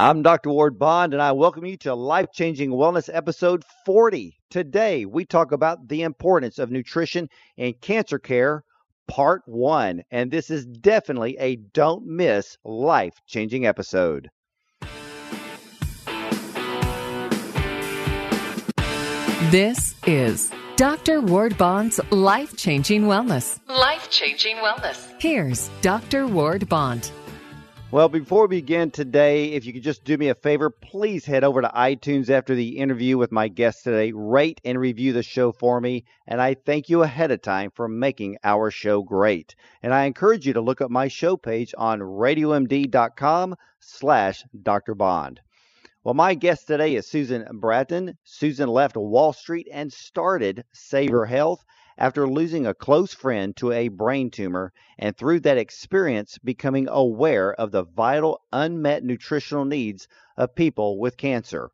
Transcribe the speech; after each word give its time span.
I'm 0.00 0.22
Dr. 0.22 0.48
Ward 0.48 0.78
Bond, 0.78 1.12
and 1.12 1.20
I 1.20 1.32
welcome 1.32 1.66
you 1.66 1.76
to 1.76 1.94
Life 1.94 2.32
Changing 2.32 2.70
Wellness 2.70 3.10
episode 3.12 3.62
40. 3.84 4.34
Today, 4.48 5.04
we 5.04 5.26
talk 5.26 5.52
about 5.52 5.88
the 5.88 6.04
importance 6.04 6.58
of 6.58 6.70
nutrition 6.70 7.28
in 7.58 7.74
cancer 7.82 8.18
care, 8.18 8.64
part 9.08 9.42
one. 9.44 10.02
And 10.10 10.30
this 10.30 10.48
is 10.48 10.64
definitely 10.64 11.36
a 11.38 11.56
don't 11.56 12.06
miss 12.06 12.56
life 12.64 13.12
changing 13.26 13.66
episode. 13.66 14.30
This 19.50 19.94
is 20.06 20.50
Dr. 20.76 21.20
Ward 21.20 21.58
Bond's 21.58 22.00
Life 22.10 22.56
Changing 22.56 23.02
Wellness. 23.02 23.58
Life 23.68 24.08
Changing 24.08 24.56
Wellness. 24.56 25.12
Here's 25.20 25.68
Dr. 25.82 26.26
Ward 26.26 26.70
Bond. 26.70 27.12
Well, 27.92 28.08
before 28.08 28.46
we 28.46 28.60
begin 28.60 28.92
today, 28.92 29.46
if 29.46 29.64
you 29.64 29.72
could 29.72 29.82
just 29.82 30.04
do 30.04 30.16
me 30.16 30.28
a 30.28 30.36
favor, 30.36 30.70
please 30.70 31.24
head 31.24 31.42
over 31.42 31.60
to 31.60 31.68
iTunes 31.74 32.30
after 32.30 32.54
the 32.54 32.78
interview 32.78 33.18
with 33.18 33.32
my 33.32 33.48
guest 33.48 33.82
today. 33.82 34.12
Rate 34.14 34.60
and 34.64 34.78
review 34.78 35.12
the 35.12 35.24
show 35.24 35.50
for 35.50 35.80
me, 35.80 36.04
and 36.24 36.40
I 36.40 36.54
thank 36.54 36.88
you 36.88 37.02
ahead 37.02 37.32
of 37.32 37.42
time 37.42 37.72
for 37.74 37.88
making 37.88 38.36
our 38.44 38.70
show 38.70 39.02
great. 39.02 39.56
And 39.82 39.92
I 39.92 40.04
encourage 40.04 40.46
you 40.46 40.52
to 40.52 40.60
look 40.60 40.80
up 40.80 40.92
my 40.92 41.08
show 41.08 41.36
page 41.36 41.74
on 41.76 41.98
radiomd.com 41.98 43.56
slash 43.80 44.44
Dr. 44.62 44.94
Bond. 44.94 45.40
Well, 46.04 46.14
my 46.14 46.34
guest 46.34 46.68
today 46.68 46.94
is 46.94 47.08
Susan 47.08 47.44
Bratton. 47.54 48.16
Susan 48.22 48.68
left 48.68 48.96
Wall 48.96 49.32
Street 49.32 49.66
and 49.72 49.92
started 49.92 50.62
Savor 50.72 51.26
Health 51.26 51.64
after 52.00 52.26
losing 52.26 52.66
a 52.66 52.72
close 52.72 53.12
friend 53.12 53.54
to 53.54 53.70
a 53.70 53.88
brain 53.88 54.30
tumor 54.30 54.72
and 54.98 55.14
through 55.14 55.38
that 55.38 55.58
experience 55.58 56.38
becoming 56.38 56.88
aware 56.88 57.52
of 57.52 57.70
the 57.70 57.84
vital 57.84 58.40
unmet 58.50 59.04
nutritional 59.04 59.66
needs 59.66 60.08
of 60.38 60.54
people 60.54 60.98
with 60.98 61.18
cancer. 61.18 61.70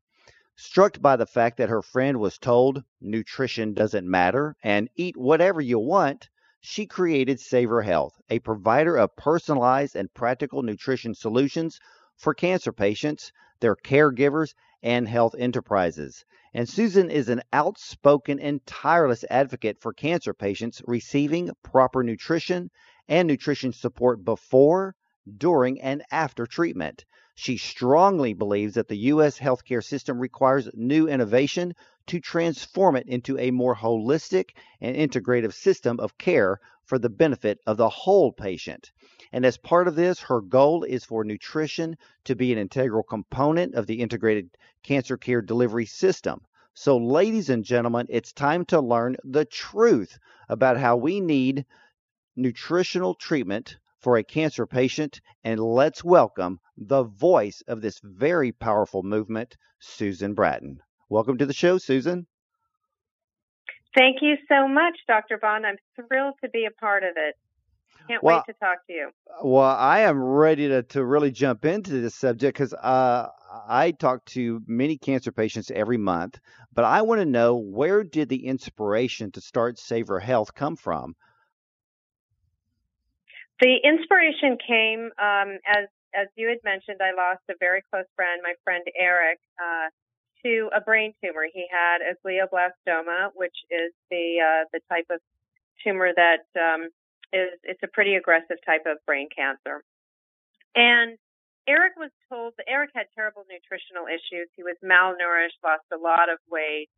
Struck 0.57 1.01
by 1.01 1.15
the 1.15 1.27
fact 1.27 1.59
that 1.59 1.69
her 1.69 1.81
friend 1.81 2.19
was 2.19 2.39
told 2.39 2.83
nutrition 3.01 3.73
doesn't 3.73 4.11
matter 4.11 4.57
and 4.65 4.89
eat 4.97 5.17
whatever 5.17 5.61
you 5.61 5.79
want, 5.79 6.29
she 6.61 6.87
created 6.87 7.39
Savor 7.39 7.83
Health, 7.83 8.21
a 8.29 8.41
provider 8.41 8.97
of 8.97 9.15
personalized 9.15 9.95
and 9.95 10.13
practical 10.13 10.63
nutrition 10.63 11.15
solutions 11.15 11.79
for 12.17 12.35
cancer 12.35 12.73
patients, 12.73 13.31
their 13.61 13.77
caregivers, 13.77 14.55
and 14.83 15.07
health 15.07 15.37
enterprises. 15.39 16.25
And 16.59 16.67
Susan 16.67 17.11
is 17.11 17.29
an 17.29 17.43
outspoken 17.53 18.41
and 18.41 18.65
tireless 18.65 19.27
advocate 19.29 19.79
for 19.79 19.93
cancer 19.93 20.33
patients 20.33 20.81
receiving 20.87 21.51
proper 21.63 22.03
nutrition 22.03 22.71
and 23.07 23.29
nutrition 23.29 23.75
support 23.75 24.25
before, 24.25 24.95
during, 25.37 25.79
and 25.83 26.03
after 26.11 26.47
treatment. 26.47 27.05
She 27.35 27.59
strongly 27.59 28.33
believes 28.33 28.73
that 28.73 28.89
the 28.89 28.97
U.S. 29.13 29.39
healthcare 29.39 29.85
system 29.85 30.19
requires 30.19 30.71
new 30.73 31.07
innovation 31.07 31.75
to 32.07 32.21
transform 32.21 32.97
it 32.97 33.07
into 33.07 33.39
a 33.39 33.51
more 33.51 33.77
holistic 33.77 34.53
and 34.81 34.97
integrative 34.97 35.53
system 35.53 36.01
of 36.01 36.17
care 36.17 36.59
for 36.87 36.99
the 36.99 37.11
benefit 37.11 37.59
of 37.67 37.77
the 37.77 37.89
whole 37.89 38.33
patient. 38.33 38.93
And 39.33 39.45
as 39.45 39.59
part 39.59 39.89
of 39.89 39.97
this, 39.97 40.21
her 40.21 40.41
goal 40.41 40.85
is 40.85 41.05
for 41.05 41.25
nutrition 41.25 41.97
to 42.25 42.37
be 42.37 42.53
an 42.53 42.59
integral 42.59 43.03
component 43.03 43.75
of 43.75 43.87
the 43.87 44.01
integrated 44.01 44.51
cancer 44.83 45.17
care 45.17 45.43
delivery 45.43 45.85
system. 45.85 46.41
So, 46.75 46.97
ladies 46.97 47.51
and 47.51 47.65
gentlemen, 47.65 48.07
it's 48.09 48.33
time 48.33 48.65
to 48.67 48.81
learn 48.81 49.17
the 49.25 49.45
truth 49.45 50.19
about 50.49 50.79
how 50.79 50.97
we 50.97 51.21
need 51.21 51.67
nutritional 52.37 53.15
treatment 53.15 53.79
for 53.99 54.17
a 54.17 54.23
cancer 54.23 54.67
patient. 54.67 55.21
And 55.43 55.59
let's 55.59 56.05
welcome 56.05 56.61
the 56.77 57.03
voice 57.03 57.63
of 57.67 57.81
this 57.81 58.01
very 58.05 58.53
powerful 58.53 59.03
movement, 59.03 59.57
Susan 59.81 60.35
Bratton. 60.35 60.81
Welcome 61.09 61.39
to 61.39 61.47
the 61.47 61.53
show, 61.53 61.79
Susan. 61.79 62.27
Thank 63.97 64.19
you 64.21 64.37
so 64.47 64.69
much, 64.69 64.99
Dr. 65.09 65.39
Bond. 65.39 65.65
I'm 65.67 65.79
thrilled 65.95 66.35
to 66.45 66.51
be 66.51 66.67
a 66.67 66.71
part 66.71 67.03
of 67.03 67.13
it. 67.17 67.35
Can't 68.09 68.23
well, 68.23 68.37
wait 68.47 68.55
to 68.55 68.59
talk 68.61 68.87
to 68.87 68.93
you. 68.93 69.11
Well, 69.43 69.65
I 69.65 70.01
am 70.01 70.23
ready 70.23 70.69
to, 70.69 70.83
to 70.85 71.05
really 71.05 71.31
jump 71.31 71.65
into 71.65 71.91
this 71.93 72.15
subject 72.15 72.57
because 72.57 72.75
uh, 72.75 73.29
I 73.67 73.93
talk 73.93 74.25
to 74.27 74.63
many 74.67 74.97
cancer 74.97 75.33
patients 75.33 75.71
every 75.75 75.97
month, 75.97 76.39
but 76.73 76.85
I 76.85 77.03
want 77.03 77.21
to 77.21 77.25
know 77.25 77.57
where 77.57 78.05
did 78.05 78.29
the 78.29 78.47
inspiration 78.47 79.33
to 79.33 79.41
start 79.41 79.79
Savor 79.79 80.21
Health 80.21 80.55
come 80.55 80.77
from? 80.77 81.17
The 83.61 83.77
inspiration 83.83 84.59
came 84.67 85.11
um, 85.19 85.59
as 85.67 85.89
as 86.15 86.29
you 86.37 86.49
had 86.49 86.59
mentioned. 86.63 87.01
I 87.01 87.17
lost 87.17 87.41
a 87.51 87.55
very 87.59 87.83
close 87.91 88.05
friend, 88.15 88.41
my 88.43 88.53
friend 88.65 88.85
Eric, 88.99 89.39
uh, 89.59 89.89
to 90.47 90.71
a 90.75 90.81
brain 90.81 91.13
tumor. 91.23 91.47
He 91.53 91.67
had 91.71 91.99
a 92.07 92.15
glioblastoma, 92.23 93.31
which 93.35 93.57
is 93.71 93.93
the 94.11 94.39
uh, 94.39 94.65
the 94.73 94.81
type 94.89 95.07
of 95.11 95.21
tumor 95.83 96.13
that 96.15 96.47
um, 96.55 96.89
is 97.33 97.59
it's 97.65 97.83
a 97.83 97.89
pretty 97.89 98.15
aggressive 98.15 98.59
type 98.65 98.87
of 98.87 98.99
brain 99.07 99.29
cancer. 99.35 99.83
And 100.75 101.19
Eric 101.69 101.95
was 101.97 102.11
told 102.31 102.55
that 102.59 102.67
Eric 102.69 102.91
had 102.95 103.07
terrible 103.15 103.43
nutritional 103.51 104.07
issues. 104.07 104.47
He 104.55 104.63
was 104.63 104.77
malnourished, 104.85 105.59
lost 105.65 105.83
a 105.93 105.99
lot 105.99 106.31
of 106.31 106.39
weight, 106.49 106.89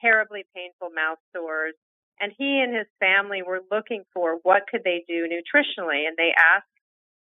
terribly 0.00 0.46
painful 0.54 0.88
mouth 0.94 1.18
sores, 1.36 1.74
and 2.20 2.32
he 2.38 2.60
and 2.60 2.74
his 2.74 2.86
family 3.00 3.42
were 3.42 3.60
looking 3.70 4.04
for 4.14 4.38
what 4.42 4.62
could 4.70 4.82
they 4.84 5.04
do 5.06 5.28
nutritionally 5.28 6.06
and 6.08 6.16
they 6.16 6.32
asked 6.38 6.73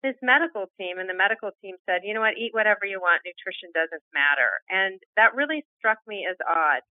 his 0.03 0.15
medical 0.21 0.71
team 0.79 0.99
and 0.99 1.09
the 1.09 1.13
medical 1.13 1.51
team 1.61 1.75
said, 1.85 2.03
"You 2.03 2.13
know 2.13 2.21
what? 2.21 2.37
Eat 2.37 2.53
whatever 2.53 2.85
you 2.85 2.99
want. 2.99 3.21
Nutrition 3.25 3.71
doesn't 3.73 4.03
matter." 4.13 4.61
And 4.69 4.99
that 5.15 5.35
really 5.35 5.65
struck 5.77 5.99
me 6.07 6.25
as 6.25 6.37
odd. 6.45 6.81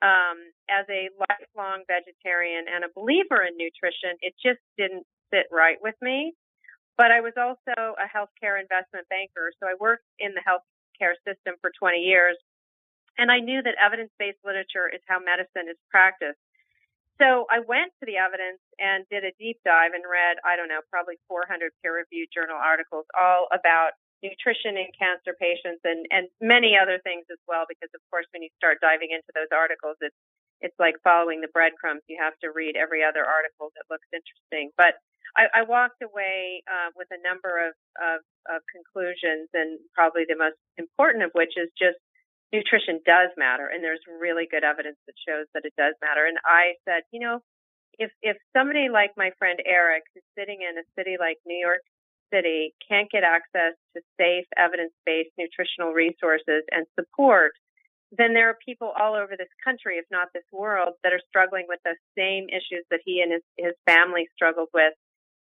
Um, 0.00 0.52
as 0.70 0.86
a 0.88 1.10
lifelong 1.18 1.84
vegetarian 1.86 2.68
and 2.68 2.84
a 2.84 2.88
believer 2.94 3.42
in 3.42 3.56
nutrition, 3.56 4.16
it 4.20 4.34
just 4.42 4.60
didn't 4.76 5.06
sit 5.32 5.46
right 5.50 5.80
with 5.82 5.96
me. 6.00 6.34
But 6.96 7.12
I 7.12 7.20
was 7.20 7.34
also 7.36 7.94
a 7.94 8.06
healthcare 8.10 8.60
investment 8.60 9.08
banker, 9.08 9.52
so 9.58 9.66
I 9.68 9.74
worked 9.78 10.06
in 10.18 10.34
the 10.34 10.42
healthcare 10.42 11.14
system 11.26 11.54
for 11.60 11.70
20 11.78 11.98
years, 11.98 12.36
and 13.18 13.30
I 13.30 13.38
knew 13.38 13.62
that 13.62 13.74
evidence-based 13.80 14.38
literature 14.44 14.88
is 14.88 15.00
how 15.06 15.18
medicine 15.18 15.68
is 15.70 15.78
practiced. 15.90 16.38
So 17.18 17.50
I 17.50 17.58
went 17.66 17.90
to 17.98 18.06
the 18.06 18.14
evidence 18.14 18.62
and 18.78 19.02
did 19.10 19.26
a 19.26 19.34
deep 19.42 19.58
dive 19.66 19.90
and 19.90 20.06
read, 20.06 20.38
I 20.46 20.54
don't 20.54 20.70
know, 20.70 20.86
probably 20.86 21.18
400 21.26 21.74
peer-reviewed 21.82 22.30
journal 22.30 22.54
articles 22.54 23.10
all 23.18 23.50
about 23.50 23.98
nutrition 24.22 24.78
in 24.78 24.90
cancer 24.94 25.34
patients 25.34 25.82
and, 25.82 26.06
and 26.14 26.30
many 26.38 26.78
other 26.78 27.02
things 27.02 27.26
as 27.30 27.38
well, 27.50 27.66
because 27.66 27.90
of 27.94 28.02
course, 28.10 28.26
when 28.30 28.42
you 28.42 28.50
start 28.54 28.78
diving 28.78 29.10
into 29.10 29.30
those 29.34 29.50
articles, 29.50 29.98
it's, 29.98 30.14
it's 30.62 30.78
like 30.78 30.94
following 31.02 31.42
the 31.42 31.50
breadcrumbs. 31.50 32.02
You 32.06 32.18
have 32.22 32.38
to 32.42 32.50
read 32.54 32.74
every 32.74 33.02
other 33.02 33.22
article 33.22 33.70
that 33.78 33.86
looks 33.90 34.06
interesting. 34.10 34.70
But 34.74 34.98
I, 35.38 35.62
I 35.62 35.62
walked 35.66 36.02
away 36.02 36.66
uh, 36.66 36.90
with 36.98 37.06
a 37.14 37.20
number 37.22 37.62
of, 37.62 37.74
of, 37.98 38.18
of 38.50 38.58
conclusions, 38.70 39.46
and 39.54 39.78
probably 39.94 40.26
the 40.26 40.38
most 40.38 40.58
important 40.78 41.22
of 41.22 41.30
which 41.34 41.54
is 41.54 41.70
just 41.78 41.98
nutrition 42.52 43.00
does 43.04 43.30
matter, 43.36 43.66
and 43.68 43.84
there's 43.84 44.00
really 44.20 44.48
good 44.50 44.64
evidence 44.64 44.96
that 45.06 45.16
shows 45.26 45.46
that 45.54 45.64
it 45.64 45.74
does 45.76 45.94
matter. 46.00 46.24
And 46.26 46.38
I 46.44 46.74
said, 46.84 47.02
you 47.12 47.20
know, 47.20 47.40
if 47.98 48.10
if 48.22 48.36
somebody 48.56 48.88
like 48.88 49.12
my 49.16 49.30
friend 49.38 49.58
Eric, 49.66 50.04
who's 50.14 50.24
sitting 50.38 50.62
in 50.62 50.78
a 50.78 50.86
city 50.96 51.16
like 51.18 51.36
New 51.44 51.58
York 51.58 51.82
City 52.32 52.74
can't 52.86 53.10
get 53.10 53.24
access 53.24 53.74
to 53.96 54.00
safe, 54.20 54.46
evidence 54.56 54.92
based 55.04 55.32
nutritional 55.36 55.92
resources 55.92 56.64
and 56.70 56.86
support, 56.98 57.52
then 58.12 58.32
there 58.32 58.48
are 58.48 58.56
people 58.64 58.92
all 58.96 59.14
over 59.14 59.36
this 59.36 59.52
country, 59.64 59.96
if 59.96 60.06
not 60.10 60.28
this 60.32 60.46
world, 60.52 60.94
that 61.02 61.12
are 61.12 61.20
struggling 61.28 61.66
with 61.68 61.80
the 61.84 61.96
same 62.16 62.48
issues 62.48 62.84
that 62.90 63.00
he 63.04 63.20
and 63.20 63.32
his, 63.32 63.44
his 63.56 63.74
family 63.84 64.28
struggled 64.34 64.68
with. 64.72 64.94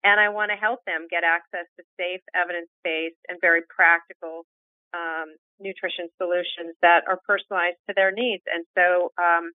And 0.03 0.19
I 0.19 0.29
want 0.29 0.51
to 0.51 0.57
help 0.57 0.79
them 0.85 1.07
get 1.09 1.23
access 1.23 1.67
to 1.77 1.83
safe, 1.99 2.21
evidence 2.33 2.69
based, 2.83 3.19
and 3.27 3.37
very 3.41 3.61
practical 3.69 4.45
um, 4.93 5.35
nutrition 5.59 6.09
solutions 6.17 6.75
that 6.81 7.01
are 7.07 7.19
personalized 7.25 7.77
to 7.87 7.93
their 7.95 8.11
needs. 8.11 8.43
And 8.53 8.65
so 8.75 9.11
um, 9.17 9.51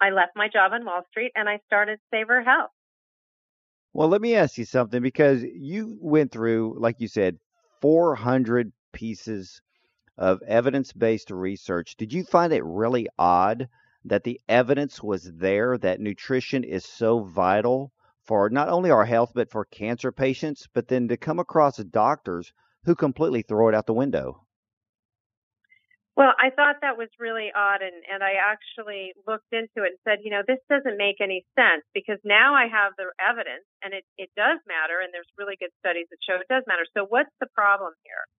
I 0.00 0.10
left 0.10 0.32
my 0.36 0.48
job 0.48 0.72
on 0.72 0.84
Wall 0.84 1.02
Street 1.10 1.32
and 1.34 1.48
I 1.48 1.60
started 1.66 1.98
Savor 2.12 2.42
Health. 2.42 2.70
Well, 3.92 4.08
let 4.08 4.20
me 4.20 4.34
ask 4.34 4.58
you 4.58 4.64
something 4.64 5.02
because 5.02 5.42
you 5.42 5.96
went 6.00 6.32
through, 6.32 6.76
like 6.78 6.96
you 6.98 7.06
said, 7.06 7.38
400 7.80 8.72
pieces 8.92 9.62
of 10.18 10.42
evidence 10.42 10.92
based 10.92 11.30
research. 11.30 11.96
Did 11.96 12.12
you 12.12 12.24
find 12.24 12.52
it 12.52 12.64
really 12.64 13.08
odd 13.18 13.68
that 14.04 14.24
the 14.24 14.40
evidence 14.48 15.02
was 15.02 15.32
there 15.32 15.78
that 15.78 16.00
nutrition 16.00 16.64
is 16.64 16.84
so 16.84 17.20
vital 17.20 17.92
for 18.24 18.50
not 18.50 18.68
only 18.68 18.90
our 18.90 19.04
health, 19.04 19.32
but 19.34 19.50
for 19.50 19.64
cancer 19.66 20.12
patients, 20.12 20.68
but 20.72 20.88
then 20.88 21.08
to 21.08 21.16
come 21.16 21.38
across 21.38 21.76
doctors 21.76 22.52
who 22.84 22.94
completely 22.94 23.42
throw 23.42 23.68
it 23.68 23.74
out 23.74 23.86
the 23.86 23.94
window? 23.94 24.43
Well, 26.14 26.30
I 26.38 26.54
thought 26.54 26.78
that 26.86 26.94
was 26.94 27.10
really 27.18 27.50
odd, 27.50 27.82
and, 27.82 28.06
and 28.06 28.22
I 28.22 28.38
actually 28.38 29.18
looked 29.26 29.50
into 29.50 29.82
it 29.82 29.98
and 29.98 30.02
said, 30.06 30.22
you 30.22 30.30
know, 30.30 30.46
this 30.46 30.62
doesn't 30.70 30.94
make 30.94 31.18
any 31.18 31.42
sense 31.58 31.82
because 31.90 32.22
now 32.22 32.54
I 32.54 32.70
have 32.70 32.94
the 32.94 33.10
evidence, 33.18 33.66
and 33.82 33.90
it, 33.90 34.06
it 34.14 34.30
does 34.38 34.62
matter, 34.70 35.02
and 35.02 35.10
there's 35.10 35.26
really 35.34 35.58
good 35.58 35.74
studies 35.82 36.06
that 36.14 36.22
show 36.22 36.38
it 36.38 36.46
does 36.46 36.62
matter. 36.70 36.86
So, 36.94 37.02
what's 37.02 37.34
the 37.42 37.50
problem 37.50 37.98
here? 38.06 38.30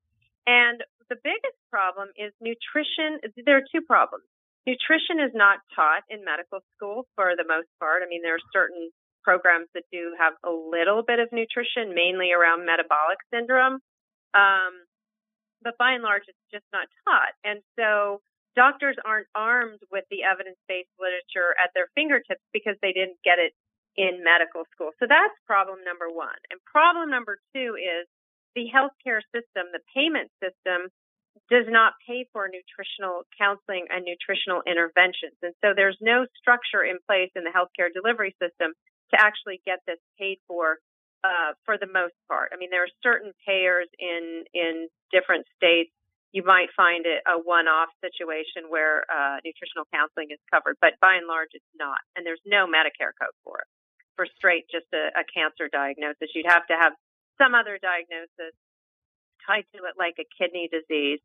And 0.47 0.79
the 1.11 1.19
biggest 1.19 1.59
problem 1.67 2.15
is 2.15 2.31
nutrition. 2.39 3.19
There 3.43 3.59
are 3.59 3.67
two 3.67 3.83
problems. 3.83 4.23
Nutrition 4.63 5.19
is 5.19 5.35
not 5.35 5.59
taught 5.75 6.07
in 6.07 6.23
medical 6.23 6.63
school 6.73 7.11
for 7.19 7.35
the 7.35 7.43
most 7.43 7.67
part. 7.83 8.01
I 8.01 8.07
mean, 8.07 8.23
there 8.23 8.39
are 8.39 8.51
certain 8.55 8.87
programs 9.19 9.67
that 9.75 9.83
do 9.91 10.15
have 10.15 10.33
a 10.47 10.53
little 10.53 11.03
bit 11.03 11.19
of 11.19 11.27
nutrition, 11.35 11.91
mainly 11.91 12.31
around 12.31 12.63
metabolic 12.63 13.19
syndrome. 13.33 13.83
Um, 14.31 14.73
but 15.65 15.75
by 15.81 15.97
and 15.97 16.05
large, 16.05 16.29
it's 16.29 16.47
just 16.53 16.69
not 16.71 16.87
taught. 17.03 17.33
And 17.43 17.59
so 17.75 18.21
doctors 18.55 18.95
aren't 19.03 19.27
armed 19.33 19.81
with 19.91 20.05
the 20.13 20.21
evidence 20.21 20.61
based 20.69 20.93
literature 21.01 21.57
at 21.57 21.73
their 21.73 21.89
fingertips 21.97 22.45
because 22.53 22.77
they 22.85 22.93
didn't 22.93 23.17
get 23.25 23.41
it 23.41 23.51
in 23.97 24.23
medical 24.23 24.63
school. 24.71 24.93
So 25.01 25.09
that's 25.09 25.33
problem 25.49 25.81
number 25.81 26.07
one. 26.07 26.37
And 26.53 26.61
problem 26.63 27.09
number 27.09 27.41
two 27.51 27.75
is 27.75 28.05
the 28.53 28.69
healthcare 28.69 29.25
system, 29.33 29.73
the 29.73 29.83
payment 29.91 30.29
system, 30.37 30.93
does 31.51 31.67
not 31.67 31.93
pay 32.07 32.25
for 32.31 32.47
nutritional 32.47 33.27
counseling 33.35 33.87
and 33.91 34.07
nutritional 34.07 34.63
interventions. 34.63 35.35
And 35.43 35.51
so 35.59 35.75
there's 35.75 35.97
no 35.99 36.25
structure 36.39 36.83
in 36.83 36.97
place 37.03 37.29
in 37.35 37.43
the 37.43 37.51
healthcare 37.51 37.91
delivery 37.91 38.35
system 38.39 38.71
to 39.11 39.15
actually 39.19 39.59
get 39.65 39.79
this 39.85 39.99
paid 40.17 40.39
for 40.47 40.79
uh, 41.25 41.57
for 41.65 41.77
the 41.81 41.89
most 41.89 42.13
part. 42.29 42.53
I 42.53 42.57
mean, 42.57 42.69
there 42.69 42.85
are 42.85 42.95
certain 43.01 43.33
payers 43.41 43.89
in 43.97 44.45
in 44.53 44.87
different 45.11 45.45
states. 45.57 45.89
You 46.31 46.43
might 46.43 46.67
find 46.75 47.07
it 47.07 47.23
a 47.25 47.39
one-off 47.39 47.87
situation 48.03 48.67
where 48.67 49.07
uh, 49.07 49.39
nutritional 49.47 49.87
counseling 49.89 50.35
is 50.35 50.41
covered, 50.51 50.75
but 50.83 50.99
by 50.99 51.15
and 51.15 51.27
large, 51.31 51.55
it's 51.55 51.73
not. 51.79 52.03
And 52.15 52.27
there's 52.27 52.43
no 52.45 52.67
Medicare 52.67 53.15
code 53.15 53.33
for 53.43 53.63
it 53.63 53.69
for 54.15 54.27
straight 54.35 54.65
just 54.69 54.87
a, 54.93 55.11
a 55.15 55.23
cancer 55.27 55.67
diagnosis. 55.71 56.31
You'd 56.35 56.51
have 56.51 56.67
to 56.67 56.75
have 56.75 56.93
some 57.39 57.55
other 57.55 57.79
diagnosis 57.79 58.55
tied 59.47 59.65
to 59.75 59.83
it, 59.85 59.95
like 59.97 60.15
a 60.19 60.27
kidney 60.37 60.69
disease 60.71 61.19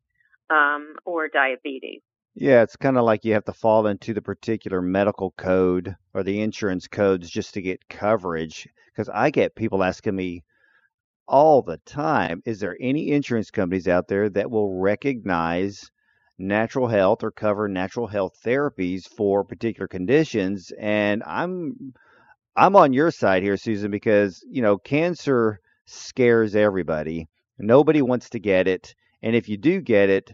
um, 0.49 0.95
or 1.05 1.27
diabetes. 1.27 2.01
Yeah, 2.35 2.61
it's 2.61 2.75
kind 2.75 2.97
of 2.97 3.05
like 3.05 3.23
you 3.23 3.33
have 3.33 3.45
to 3.45 3.53
fall 3.53 3.87
into 3.87 4.13
the 4.13 4.21
particular 4.21 4.81
medical 4.81 5.31
code 5.31 5.95
or 6.13 6.23
the 6.23 6.41
insurance 6.41 6.87
codes 6.87 7.29
just 7.29 7.53
to 7.53 7.61
get 7.61 7.87
coverage. 7.89 8.67
Because 8.87 9.07
I 9.09 9.29
get 9.29 9.55
people 9.55 9.81
asking 9.83 10.15
me 10.17 10.43
all 11.27 11.61
the 11.61 11.77
time 11.79 12.41
is 12.45 12.59
there 12.59 12.77
any 12.81 13.11
insurance 13.11 13.51
companies 13.51 13.87
out 13.87 14.07
there 14.09 14.29
that 14.29 14.51
will 14.51 14.79
recognize 14.79 15.91
natural 16.39 16.87
health 16.87 17.23
or 17.23 17.31
cover 17.31 17.67
natural 17.69 18.07
health 18.07 18.33
therapies 18.45 19.07
for 19.07 19.43
particular 19.45 19.87
conditions? 19.87 20.71
And 20.79 21.23
I'm 21.25 21.93
I'm 22.55 22.75
on 22.77 22.93
your 22.93 23.11
side 23.11 23.43
here, 23.43 23.57
Susan, 23.57 23.91
because 23.91 24.43
you 24.49 24.61
know 24.61 24.77
cancer 24.77 25.59
scares 25.85 26.55
everybody. 26.55 27.27
Nobody 27.59 28.01
wants 28.01 28.29
to 28.31 28.39
get 28.39 28.67
it, 28.69 28.95
and 29.21 29.35
if 29.35 29.49
you 29.49 29.57
do 29.57 29.81
get 29.81 30.09
it, 30.09 30.31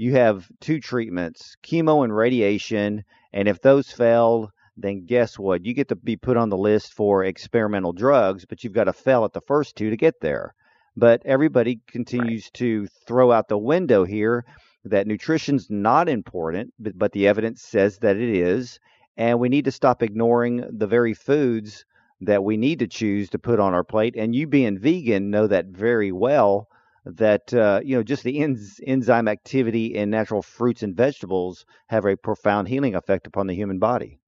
you 0.00 0.12
have 0.14 0.48
two 0.60 0.80
treatments: 0.80 1.56
chemo 1.62 2.04
and 2.04 2.14
radiation. 2.14 3.04
And 3.32 3.48
if 3.48 3.60
those 3.60 3.90
fail, 3.90 4.50
then 4.76 5.06
guess 5.06 5.38
what? 5.38 5.64
You 5.64 5.74
get 5.74 5.88
to 5.88 5.96
be 5.96 6.16
put 6.16 6.36
on 6.36 6.48
the 6.48 6.56
list 6.56 6.94
for 6.94 7.24
experimental 7.24 7.92
drugs, 7.92 8.44
but 8.44 8.64
you've 8.64 8.72
got 8.72 8.84
to 8.84 8.92
fail 8.92 9.24
at 9.24 9.32
the 9.32 9.40
first 9.42 9.76
two 9.76 9.90
to 9.90 9.96
get 9.96 10.20
there. 10.20 10.54
But 10.96 11.22
everybody 11.24 11.80
continues 11.86 12.46
right. 12.46 12.54
to 12.54 12.86
throw 13.06 13.30
out 13.30 13.48
the 13.48 13.58
window 13.58 14.04
here 14.04 14.44
that 14.84 15.06
nutrition's 15.06 15.68
not 15.70 16.08
important, 16.08 16.72
but, 16.78 16.98
but 16.98 17.12
the 17.12 17.28
evidence 17.28 17.62
says 17.62 17.98
that 17.98 18.16
it 18.16 18.30
is 18.30 18.80
and 19.20 19.38
we 19.38 19.50
need 19.50 19.66
to 19.66 19.70
stop 19.70 20.02
ignoring 20.02 20.64
the 20.70 20.86
very 20.86 21.12
foods 21.12 21.84
that 22.22 22.42
we 22.42 22.56
need 22.56 22.78
to 22.78 22.86
choose 22.86 23.28
to 23.28 23.38
put 23.38 23.60
on 23.60 23.74
our 23.74 23.84
plate. 23.84 24.14
And 24.16 24.34
you 24.34 24.46
being 24.46 24.78
vegan 24.78 25.30
know 25.30 25.46
that 25.46 25.66
very 25.66 26.10
well. 26.10 26.68
That 27.04 27.52
uh, 27.54 27.80
you 27.82 27.96
know, 27.96 28.02
just 28.02 28.24
the 28.24 28.38
enz- 28.40 28.80
enzyme 28.86 29.26
activity 29.26 29.94
in 29.94 30.10
natural 30.10 30.42
fruits 30.42 30.82
and 30.82 30.94
vegetables 30.94 31.64
have 31.88 32.04
a 32.04 32.16
profound 32.16 32.68
healing 32.68 32.94
effect 32.94 33.26
upon 33.26 33.46
the 33.46 33.54
human 33.54 33.78
body. 33.78 34.20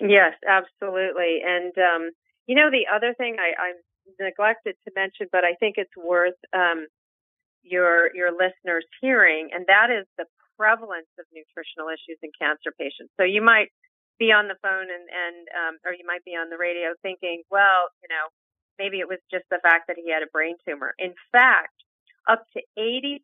Yes, 0.00 0.32
absolutely. 0.48 1.40
And 1.44 1.76
um, 1.76 2.10
you 2.46 2.54
know, 2.56 2.70
the 2.70 2.88
other 2.92 3.14
thing 3.14 3.36
I, 3.38 3.52
I 3.60 3.72
neglected 4.18 4.76
to 4.88 4.92
mention, 4.96 5.28
but 5.30 5.44
I 5.44 5.54
think 5.60 5.76
it's 5.76 5.94
worth 5.96 6.40
um, 6.56 6.86
your 7.62 8.14
your 8.16 8.32
listeners 8.32 8.86
hearing, 9.00 9.50
and 9.52 9.66
that 9.68 9.92
is 9.92 10.06
the 10.16 10.24
prevalence 10.56 11.08
of 11.18 11.26
nutritional 11.32 11.88
issues 11.92 12.16
in 12.22 12.30
cancer 12.40 12.72
patients. 12.72 13.12
So 13.20 13.24
you 13.24 13.42
might 13.44 13.68
be 14.18 14.32
on 14.32 14.48
the 14.48 14.56
phone 14.60 14.88
and, 14.88 15.06
and 15.08 15.48
um, 15.56 15.74
or 15.84 15.92
you 15.92 16.04
might 16.04 16.24
be 16.24 16.32
on 16.32 16.48
the 16.48 16.60
radio 16.60 16.92
thinking, 17.00 17.42
well, 17.50 17.88
you 18.04 18.08
know, 18.08 18.28
maybe 18.80 19.04
it 19.04 19.08
was 19.08 19.20
just 19.28 19.44
the 19.52 19.60
fact 19.60 19.92
that 19.92 20.00
he 20.00 20.08
had 20.08 20.24
a 20.24 20.32
brain 20.32 20.56
tumor. 20.64 20.96
In 20.96 21.12
fact, 21.28 21.76
up 22.24 22.48
to 22.56 22.64
80% 22.80 23.20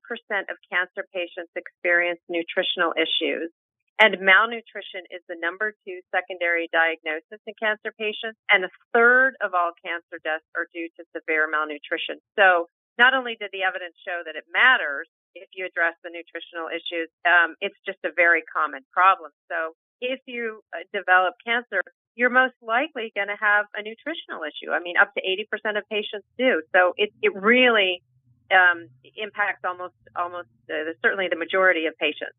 of 0.53 0.61
cancer 0.69 1.08
patients 1.08 1.49
experience 1.56 2.20
nutritional 2.29 2.93
issues. 2.93 3.49
And 3.97 4.20
malnutrition 4.20 5.08
is 5.08 5.25
the 5.25 5.41
number 5.41 5.73
two 5.88 6.05
secondary 6.12 6.69
diagnosis 6.69 7.41
in 7.49 7.56
cancer 7.56 7.97
patients. 7.97 8.37
And 8.53 8.69
a 8.69 8.73
third 8.93 9.41
of 9.41 9.56
all 9.56 9.73
cancer 9.81 10.20
deaths 10.20 10.44
are 10.53 10.69
due 10.76 10.93
to 11.00 11.03
severe 11.17 11.49
malnutrition. 11.49 12.20
So 12.37 12.69
not 13.00 13.17
only 13.17 13.41
did 13.41 13.56
the 13.56 13.64
evidence 13.64 13.97
show 14.05 14.20
that 14.29 14.37
it 14.37 14.44
matters, 14.53 15.08
if 15.32 15.49
you 15.56 15.64
address 15.64 15.97
the 16.05 16.12
nutritional 16.12 16.69
issues, 16.69 17.08
um, 17.25 17.56
it's 17.64 17.76
just 17.88 18.00
a 18.05 18.12
very 18.12 18.44
common 18.53 18.85
problem. 18.93 19.32
So 19.49 19.73
if 20.05 20.20
you 20.29 20.61
uh, 20.76 20.85
develop 20.93 21.37
cancer, 21.41 21.81
you're 22.17 22.31
most 22.31 22.55
likely 22.63 23.13
going 23.15 23.29
to 23.29 23.37
have 23.39 23.67
a 23.75 23.83
nutritional 23.83 24.43
issue. 24.43 24.73
I 24.73 24.81
mean, 24.81 24.97
up 24.97 25.15
to 25.15 25.21
80% 25.21 25.79
of 25.79 25.85
patients 25.89 26.27
do. 26.39 26.63
So 26.75 26.95
it, 26.97 27.11
it 27.23 27.35
really 27.35 28.03
um, 28.51 28.89
impacts 29.17 29.61
almost, 29.65 29.95
almost 30.17 30.49
uh, 30.71 30.93
certainly 31.03 31.29
the 31.29 31.37
majority 31.37 31.87
of 31.87 31.97
patients. 31.99 32.37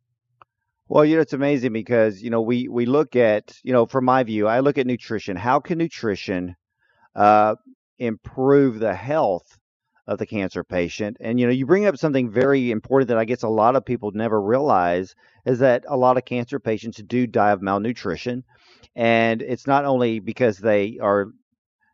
Well, 0.89 1.05
you 1.05 1.17
know, 1.17 1.21
it's 1.21 1.33
amazing 1.33 1.73
because, 1.73 2.21
you 2.21 2.29
know, 2.29 2.41
we, 2.41 2.67
we 2.67 2.85
look 2.85 3.15
at, 3.15 3.57
you 3.63 3.71
know, 3.71 3.85
from 3.85 4.05
my 4.05 4.23
view, 4.23 4.47
I 4.47 4.61
look 4.61 4.77
at 4.77 4.87
nutrition. 4.87 5.37
How 5.37 5.59
can 5.59 5.77
nutrition 5.77 6.55
uh, 7.15 7.55
improve 7.99 8.79
the 8.79 8.95
health 8.95 9.59
of 10.07 10.17
the 10.17 10.25
cancer 10.25 10.63
patient. 10.63 11.17
And 11.19 11.39
you 11.39 11.45
know, 11.45 11.51
you 11.51 11.65
bring 11.65 11.85
up 11.85 11.97
something 11.97 12.31
very 12.31 12.71
important 12.71 13.09
that 13.09 13.17
I 13.17 13.25
guess 13.25 13.43
a 13.43 13.49
lot 13.49 13.75
of 13.75 13.83
people 13.83 14.11
never 14.11 14.41
realize 14.41 15.15
is 15.45 15.59
that 15.59 15.83
a 15.87 15.97
lot 15.97 16.17
of 16.17 16.25
cancer 16.25 16.59
patients 16.59 16.97
do 17.05 17.27
die 17.27 17.51
of 17.51 17.61
malnutrition. 17.61 18.43
And 18.95 19.41
it's 19.41 19.67
not 19.67 19.85
only 19.85 20.19
because 20.19 20.57
they 20.57 20.97
are 21.01 21.27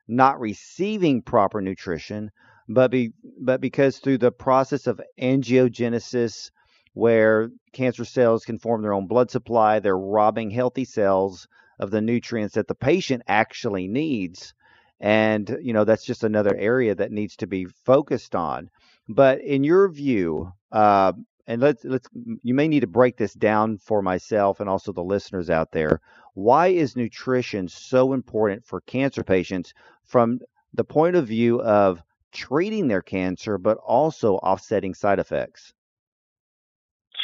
not 0.08 0.40
receiving 0.40 1.22
proper 1.22 1.62
nutrition, 1.62 2.32
but 2.68 2.92
be, 2.92 3.12
but 3.42 3.62
because 3.62 4.00
through 4.00 4.20
the 4.20 4.32
process 4.32 4.88
of 4.88 5.02
angiogenesis 5.20 6.52
where 6.94 7.50
cancer 7.74 8.06
cells 8.06 8.46
can 8.46 8.60
form 8.60 8.82
their 8.82 8.94
own 8.94 9.08
blood 9.08 9.32
supply, 9.32 9.80
they're 9.80 9.98
robbing 9.98 10.52
healthy 10.52 10.86
cells 10.86 11.48
of 11.80 11.92
the 11.92 12.02
nutrients 12.02 12.56
that 12.56 12.68
the 12.68 12.76
patient 12.76 13.24
actually 13.28 13.88
needs. 13.88 14.54
And 15.00 15.58
you 15.62 15.74
know 15.74 15.84
that's 15.84 16.06
just 16.06 16.24
another 16.24 16.56
area 16.56 16.96
that 16.96 17.12
needs 17.12 17.36
to 17.38 17.48
be 17.48 17.66
focused 17.66 18.36
on. 18.36 18.70
But 19.10 19.42
in 19.42 19.64
your 19.64 19.90
view 19.90 20.54
uh, 20.72 21.14
and 21.48 21.62
let's 21.62 21.84
let's 21.84 22.08
you 22.42 22.54
may 22.54 22.68
need 22.68 22.82
to 22.82 22.88
break 22.88 23.18
this 23.18 23.34
down 23.34 23.78
for 23.78 24.02
myself 24.02 24.60
and 24.60 24.70
also 24.70 24.92
the 24.92 25.04
listeners 25.04 25.50
out 25.50 25.72
there. 25.72 26.02
Why 26.34 26.68
is 26.68 26.96
nutrition 26.96 27.68
so 27.68 28.14
important 28.14 28.66
for 28.66 28.82
cancer 28.82 29.24
patients 29.24 29.74
from 30.04 30.40
the 30.74 30.84
point 30.84 31.16
of 31.16 31.28
view 31.28 31.62
of 31.62 32.02
treating 32.32 32.88
their 32.88 33.02
cancer 33.02 33.58
but 33.58 33.78
also 33.78 34.36
offsetting 34.38 34.94
side 34.94 35.20
effects? 35.20 35.74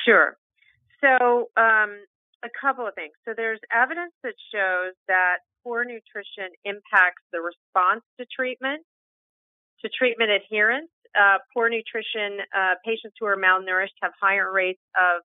Sure. 0.06 0.38
So 1.02 1.50
um, 1.58 2.04
a 2.44 2.50
couple 2.60 2.88
of 2.88 2.94
things. 2.96 3.14
So 3.26 3.34
there's 3.36 3.60
evidence 3.74 4.14
that 4.24 4.34
shows 4.54 4.94
that 5.08 5.38
poor 5.64 5.84
nutrition 5.84 6.52
impacts 6.66 7.24
the 7.32 7.40
response 7.40 8.04
to 8.20 8.26
treatment, 8.26 8.84
to 9.82 9.90
treatment 9.90 10.32
adherence. 10.32 10.90
Uh, 11.18 11.38
poor 11.54 11.70
nutrition, 11.70 12.40
uh, 12.56 12.76
patients 12.86 13.16
who 13.20 13.26
are 13.26 13.38
malnourished 13.38 13.98
have 14.02 14.12
higher 14.22 14.52
rates 14.52 14.82
of 14.96 15.22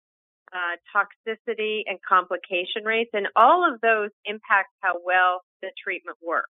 uh, 0.52 0.76
toxicity 0.94 1.82
and 1.86 1.98
complication 2.06 2.84
rates, 2.84 3.10
and 3.12 3.28
all 3.36 3.66
of 3.66 3.80
those 3.80 4.10
impact 4.24 4.70
how 4.80 4.94
well 5.04 5.42
the 5.62 5.70
treatment 5.82 6.16
works. 6.24 6.50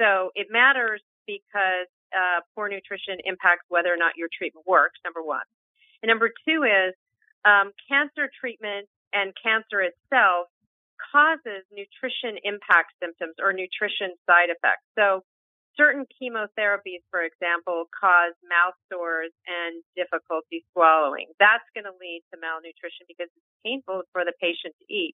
So 0.00 0.30
it 0.34 0.48
matters 0.50 1.00
because 1.26 1.88
uh, 2.12 2.40
poor 2.54 2.68
nutrition 2.68 3.18
impacts 3.24 3.64
whether 3.68 3.92
or 3.92 3.96
not 3.96 4.16
your 4.16 4.28
treatment 4.36 4.66
works, 4.66 4.98
number 5.04 5.22
one. 5.22 5.46
And 6.02 6.08
number 6.08 6.30
two 6.46 6.64
is 6.64 6.94
um, 7.44 7.72
cancer 7.88 8.28
treatment 8.40 8.88
and 9.12 9.32
cancer 9.42 9.80
itself 9.80 10.48
causes 11.12 11.64
nutrition 11.70 12.38
impact 12.44 12.92
symptoms 13.02 13.34
or 13.40 13.52
nutrition 13.52 14.14
side 14.26 14.50
effects. 14.50 14.86
So 14.98 15.22
certain 15.76 16.06
chemotherapies, 16.18 17.02
for 17.10 17.22
example, 17.22 17.88
cause 17.92 18.36
mouth 18.44 18.76
sores 18.92 19.32
and 19.48 19.82
difficulty 19.96 20.64
swallowing. 20.72 21.32
That's 21.38 21.64
going 21.74 21.88
to 21.88 21.96
lead 21.96 22.22
to 22.32 22.40
malnutrition 22.40 23.08
because 23.08 23.28
it's 23.32 23.52
painful 23.64 24.04
for 24.12 24.24
the 24.24 24.36
patient 24.40 24.74
to 24.80 24.86
eat. 24.92 25.14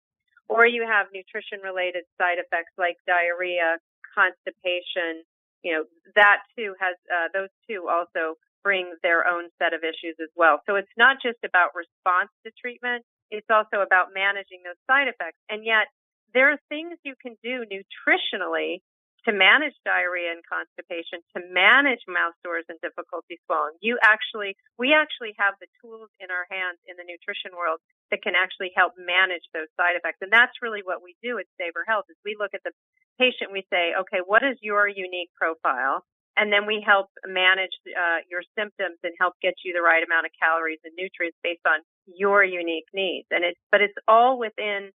Or 0.49 0.67
you 0.67 0.85
have 0.85 1.09
nutrition 1.15 1.65
related 1.65 2.05
side 2.21 2.37
effects 2.39 2.77
like 2.77 3.01
diarrhea, 3.09 3.81
constipation. 4.13 5.25
You 5.65 5.73
know, 5.73 5.85
that 6.15 6.45
too 6.53 6.77
has, 6.79 6.97
uh, 7.09 7.33
those 7.33 7.53
two 7.65 7.89
also 7.89 8.37
bring 8.63 8.93
their 9.03 9.27
own 9.29 9.49
set 9.61 9.73
of 9.73 9.85
issues 9.85 10.17
as 10.21 10.33
well. 10.37 10.61
So 10.69 10.77
it's 10.77 10.93
not 10.97 11.21
just 11.21 11.41
about 11.45 11.77
response 11.77 12.33
to 12.45 12.53
treatment, 12.61 13.05
it's 13.31 13.49
also 13.49 13.81
about 13.81 14.13
managing 14.15 14.61
those 14.65 14.79
side 14.89 15.09
effects. 15.09 15.41
And 15.49 15.65
yet, 15.65 15.89
there 16.33 16.51
are 16.51 16.59
things 16.69 16.99
you 17.05 17.15
can 17.21 17.37
do 17.43 17.65
nutritionally 17.65 18.83
to 19.25 19.33
manage 19.33 19.73
diarrhea 19.85 20.33
and 20.33 20.45
constipation, 20.45 21.25
to 21.33 21.41
manage 21.49 22.05
mouth 22.05 22.37
sores 22.45 22.69
and 22.69 22.77
difficulty 22.85 23.41
swallowing. 23.49 23.77
You 23.81 23.97
actually, 24.05 24.57
we 24.77 24.93
actually 24.93 25.33
have 25.41 25.57
the 25.61 25.71
tools 25.81 26.13
in 26.21 26.29
our 26.29 26.45
hands 26.53 26.77
in 26.85 27.01
the 27.01 27.09
nutrition 27.09 27.57
world 27.57 27.81
that 28.13 28.21
can 28.21 28.37
actually 28.37 28.73
help 28.77 28.93
manage 29.01 29.45
those 29.57 29.73
side 29.81 29.97
effects. 29.97 30.21
And 30.21 30.33
that's 30.33 30.61
really 30.61 30.85
what 30.85 31.01
we 31.01 31.17
do 31.25 31.41
at 31.41 31.49
Savor 31.57 31.89
Health 31.89 32.05
is 32.13 32.17
we 32.25 32.37
look 32.37 32.53
at 32.53 32.63
the 32.65 32.77
patient, 33.17 33.53
we 33.53 33.65
say, 33.73 33.97
okay, 34.05 34.21
what 34.21 34.45
is 34.45 34.61
your 34.61 34.89
unique 34.89 35.33
profile? 35.33 36.05
And 36.37 36.53
then 36.53 36.67
we 36.67 36.83
help 36.85 37.09
manage 37.25 37.73
uh, 37.87 38.27
your 38.29 38.43
symptoms 38.59 38.99
and 39.07 39.15
help 39.23 39.35
get 39.41 39.55
you 39.65 39.73
the 39.73 39.81
right 39.81 40.03
amount 40.03 40.27
of 40.27 40.33
calories 40.35 40.83
and 40.83 40.93
nutrients 40.99 41.39
based 41.47 41.63
on 41.65 41.81
your 42.11 42.43
unique 42.43 42.91
needs. 42.93 43.31
And 43.31 43.45
it's, 43.45 43.61
but 43.71 43.81
it's 43.81 43.95
all 44.09 44.39
within 44.39 44.91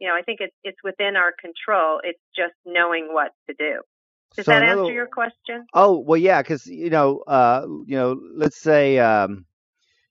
you 0.00 0.08
know, 0.08 0.14
I 0.14 0.22
think 0.22 0.40
it's 0.40 0.54
it's 0.64 0.78
within 0.84 1.16
our 1.16 1.32
control. 1.40 2.00
It's 2.02 2.20
just 2.36 2.54
knowing 2.66 3.08
what 3.12 3.32
to 3.48 3.54
do. 3.58 3.80
Does 4.36 4.46
So 4.46 4.52
that 4.52 4.62
another- 4.62 4.82
answer 4.82 4.92
your 4.92 5.06
question? 5.06 5.66
Oh 5.74 5.98
well, 5.98 6.16
yeah, 6.18 6.42
because 6.42 6.66
you 6.66 6.90
know, 6.90 7.18
uh, 7.26 7.66
you 7.86 7.96
know, 7.96 8.20
let's 8.34 8.56
say, 8.60 8.98
um, 8.98 9.46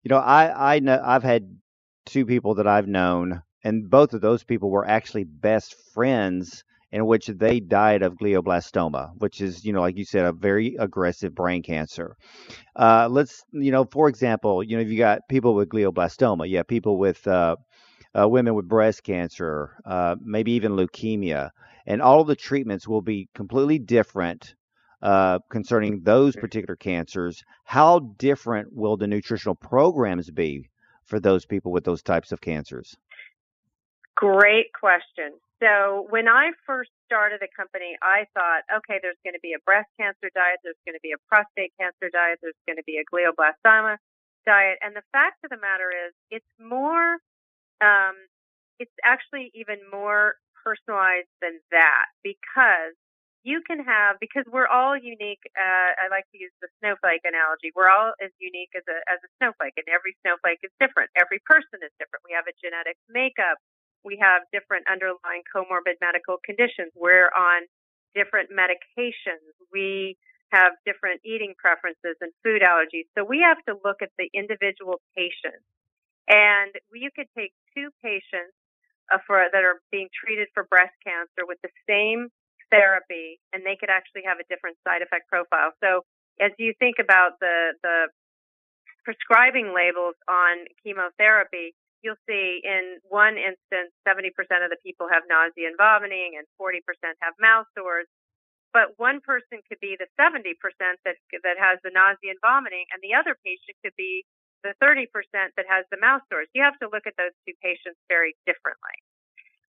you 0.03 0.09
know, 0.09 0.17
I 0.17 0.75
I 0.75 0.79
know 0.79 1.01
I've 1.03 1.23
had 1.23 1.57
two 2.05 2.25
people 2.25 2.55
that 2.55 2.67
I've 2.67 2.87
known, 2.87 3.41
and 3.63 3.89
both 3.89 4.13
of 4.13 4.21
those 4.21 4.43
people 4.43 4.69
were 4.69 4.87
actually 4.87 5.23
best 5.25 5.75
friends, 5.93 6.63
in 6.91 7.05
which 7.05 7.27
they 7.27 7.59
died 7.59 8.03
of 8.03 8.15
glioblastoma, 8.15 9.11
which 9.17 9.41
is 9.41 9.65
you 9.65 9.73
know, 9.73 9.81
like 9.81 9.97
you 9.97 10.05
said, 10.05 10.25
a 10.25 10.31
very 10.33 10.75
aggressive 10.79 11.35
brain 11.35 11.63
cancer. 11.63 12.15
Uh, 12.75 13.07
let's 13.11 13.43
you 13.51 13.71
know, 13.71 13.85
for 13.85 14.07
example, 14.09 14.63
you 14.63 14.75
know, 14.77 14.81
if 14.81 14.89
you 14.89 14.97
got 14.97 15.27
people 15.29 15.53
with 15.55 15.69
glioblastoma, 15.69 16.47
you 16.49 16.57
have 16.57 16.67
people 16.67 16.97
with 16.97 17.25
uh, 17.27 17.55
uh, 18.17 18.27
women 18.27 18.53
with 18.53 18.67
breast 18.67 19.03
cancer, 19.03 19.77
uh, 19.85 20.15
maybe 20.21 20.51
even 20.53 20.73
leukemia, 20.73 21.51
and 21.85 22.01
all 22.01 22.21
of 22.21 22.27
the 22.27 22.35
treatments 22.35 22.87
will 22.87 23.01
be 23.01 23.27
completely 23.33 23.79
different 23.79 24.55
uh, 25.01 25.39
concerning 25.49 26.01
those 26.03 26.35
particular 26.35 26.75
cancers. 26.75 27.43
How 27.65 27.99
different 27.99 28.73
will 28.73 28.95
the 28.95 29.07
nutritional 29.07 29.55
programs 29.55 30.29
be 30.31 30.69
for 31.05 31.19
those 31.19 31.45
people 31.45 31.71
with 31.71 31.83
those 31.83 32.01
types 32.01 32.31
of 32.31 32.39
cancers? 32.39 32.95
Great 34.15 34.67
question. 34.79 35.33
So 35.61 36.07
when 36.09 36.27
I 36.27 36.51
first 36.65 36.91
started 37.05 37.39
the 37.39 37.47
company, 37.55 37.95
I 38.01 38.25
thought, 38.33 38.63
okay, 38.67 38.99
there's 39.01 39.19
going 39.23 39.33
to 39.33 39.41
be 39.41 39.53
a 39.53 39.63
breast 39.65 39.89
cancer 39.99 40.29
diet, 40.35 40.59
there's 40.63 40.79
going 40.85 40.95
to 40.95 41.03
be 41.03 41.11
a 41.11 41.21
prostate 41.27 41.71
cancer 41.79 42.11
diet, 42.11 42.39
there's 42.41 42.59
going 42.67 42.77
to 42.77 42.83
be 42.83 42.99
a 42.99 43.05
glioblastoma 43.07 43.97
diet, 44.45 44.77
and 44.81 44.95
the 44.95 45.03
fact 45.11 45.43
of 45.43 45.49
the 45.49 45.57
matter 45.57 45.87
is, 45.91 46.13
it's 46.31 46.53
more, 46.59 47.17
um, 47.83 48.15
it's 48.79 48.95
actually 49.03 49.51
even 49.53 49.83
more 49.91 50.39
personalized 50.63 51.31
than 51.43 51.59
that 51.75 52.07
because 52.23 52.95
you 53.43 53.59
can 53.67 53.83
have 53.83 54.15
because 54.23 54.47
we're 54.47 54.71
all 54.71 54.95
unique. 54.95 55.43
Uh, 55.51 55.91
I 55.99 56.07
like 56.07 56.23
to 56.31 56.39
use 56.39 56.55
the 56.63 56.71
snowflake 56.79 57.27
analogy. 57.27 57.75
We're 57.75 57.91
all 57.91 58.15
as 58.23 58.31
unique 58.39 58.71
as 58.71 58.87
a 58.87 59.03
as 59.11 59.19
a 59.19 59.29
snowflake, 59.37 59.75
and 59.75 59.87
every 59.91 60.15
snowflake 60.23 60.63
is 60.63 60.71
different. 60.79 61.11
Every 61.19 61.43
person 61.43 61.83
is 61.83 61.91
different. 61.99 62.23
We 62.23 62.31
have 62.39 62.47
a 62.47 62.55
genetic 62.55 62.95
makeup. 63.11 63.59
We 64.07 64.15
have 64.23 64.47
different 64.55 64.87
underlying 64.87 65.43
comorbid 65.51 65.99
medical 65.99 66.39
conditions. 66.43 66.95
We're 66.95 67.31
on 67.35 67.67
different 68.15 68.47
medications. 68.51 69.43
We 69.75 70.15
have 70.55 70.73
different 70.85 71.19
eating 71.25 71.55
preferences 71.59 72.15
and 72.21 72.31
food 72.43 72.63
allergies. 72.63 73.11
So 73.17 73.25
we 73.25 73.43
have 73.43 73.59
to 73.67 73.75
look 73.83 73.99
at 74.01 74.11
the 74.17 74.29
individual 74.33 75.01
patient. 75.17 75.59
And 76.27 76.71
you 76.93 77.09
could 77.15 77.27
take 77.37 77.51
two 77.75 77.89
patients 78.01 78.55
uh, 79.11 79.19
for 79.27 79.43
that 79.51 79.63
are 79.63 79.81
being 79.91 80.07
treated 80.13 80.47
for 80.53 80.63
breast 80.63 80.95
cancer 81.03 81.43
with 81.43 81.59
the 81.63 81.73
same 81.89 82.29
therapy, 82.71 83.39
and 83.51 83.61
they 83.65 83.75
could 83.75 83.91
actually 83.91 84.23
have 84.25 84.39
a 84.39 84.47
different 84.47 84.77
side 84.87 85.03
effect 85.03 85.27
profile. 85.27 85.75
So 85.83 86.01
as 86.39 86.51
you 86.57 86.73
think 86.79 86.97
about 86.97 87.37
the 87.39 87.75
the 87.83 88.07
prescribing 89.03 89.75
labels 89.75 90.15
on 90.31 90.63
chemotherapy, 90.79 91.75
you'll 92.01 92.19
see 92.27 92.63
in 92.63 93.03
one 93.11 93.35
instance 93.35 93.91
70% 94.07 94.31
of 94.63 94.71
the 94.71 94.79
people 94.79 95.11
have 95.11 95.27
nausea 95.27 95.67
and 95.67 95.77
vomiting 95.79 96.39
and 96.39 96.47
40% 96.55 96.79
have 97.19 97.35
mouth 97.39 97.67
sores. 97.75 98.07
But 98.71 98.97
one 98.97 99.21
person 99.21 99.61
could 99.69 99.77
be 99.83 99.95
the 99.99 100.09
70% 100.17 100.55
that 101.05 101.15
that 101.45 101.57
has 101.61 101.77
the 101.83 101.93
nausea 101.93 102.33
and 102.33 102.41
vomiting, 102.41 102.89
and 102.89 102.99
the 103.05 103.13
other 103.13 103.37
patient 103.45 103.77
could 103.85 103.93
be 103.93 104.25
the 104.63 104.73
30% 104.81 105.07
that 105.33 105.65
has 105.67 105.85
the 105.91 105.99
mouth 105.99 106.21
sores. 106.31 106.47
You 106.53 106.63
have 106.63 106.79
to 106.79 106.89
look 106.91 107.05
at 107.05 107.13
those 107.17 107.35
two 107.45 107.53
patients 107.61 107.99
very 108.07 108.35
differently. 108.47 108.97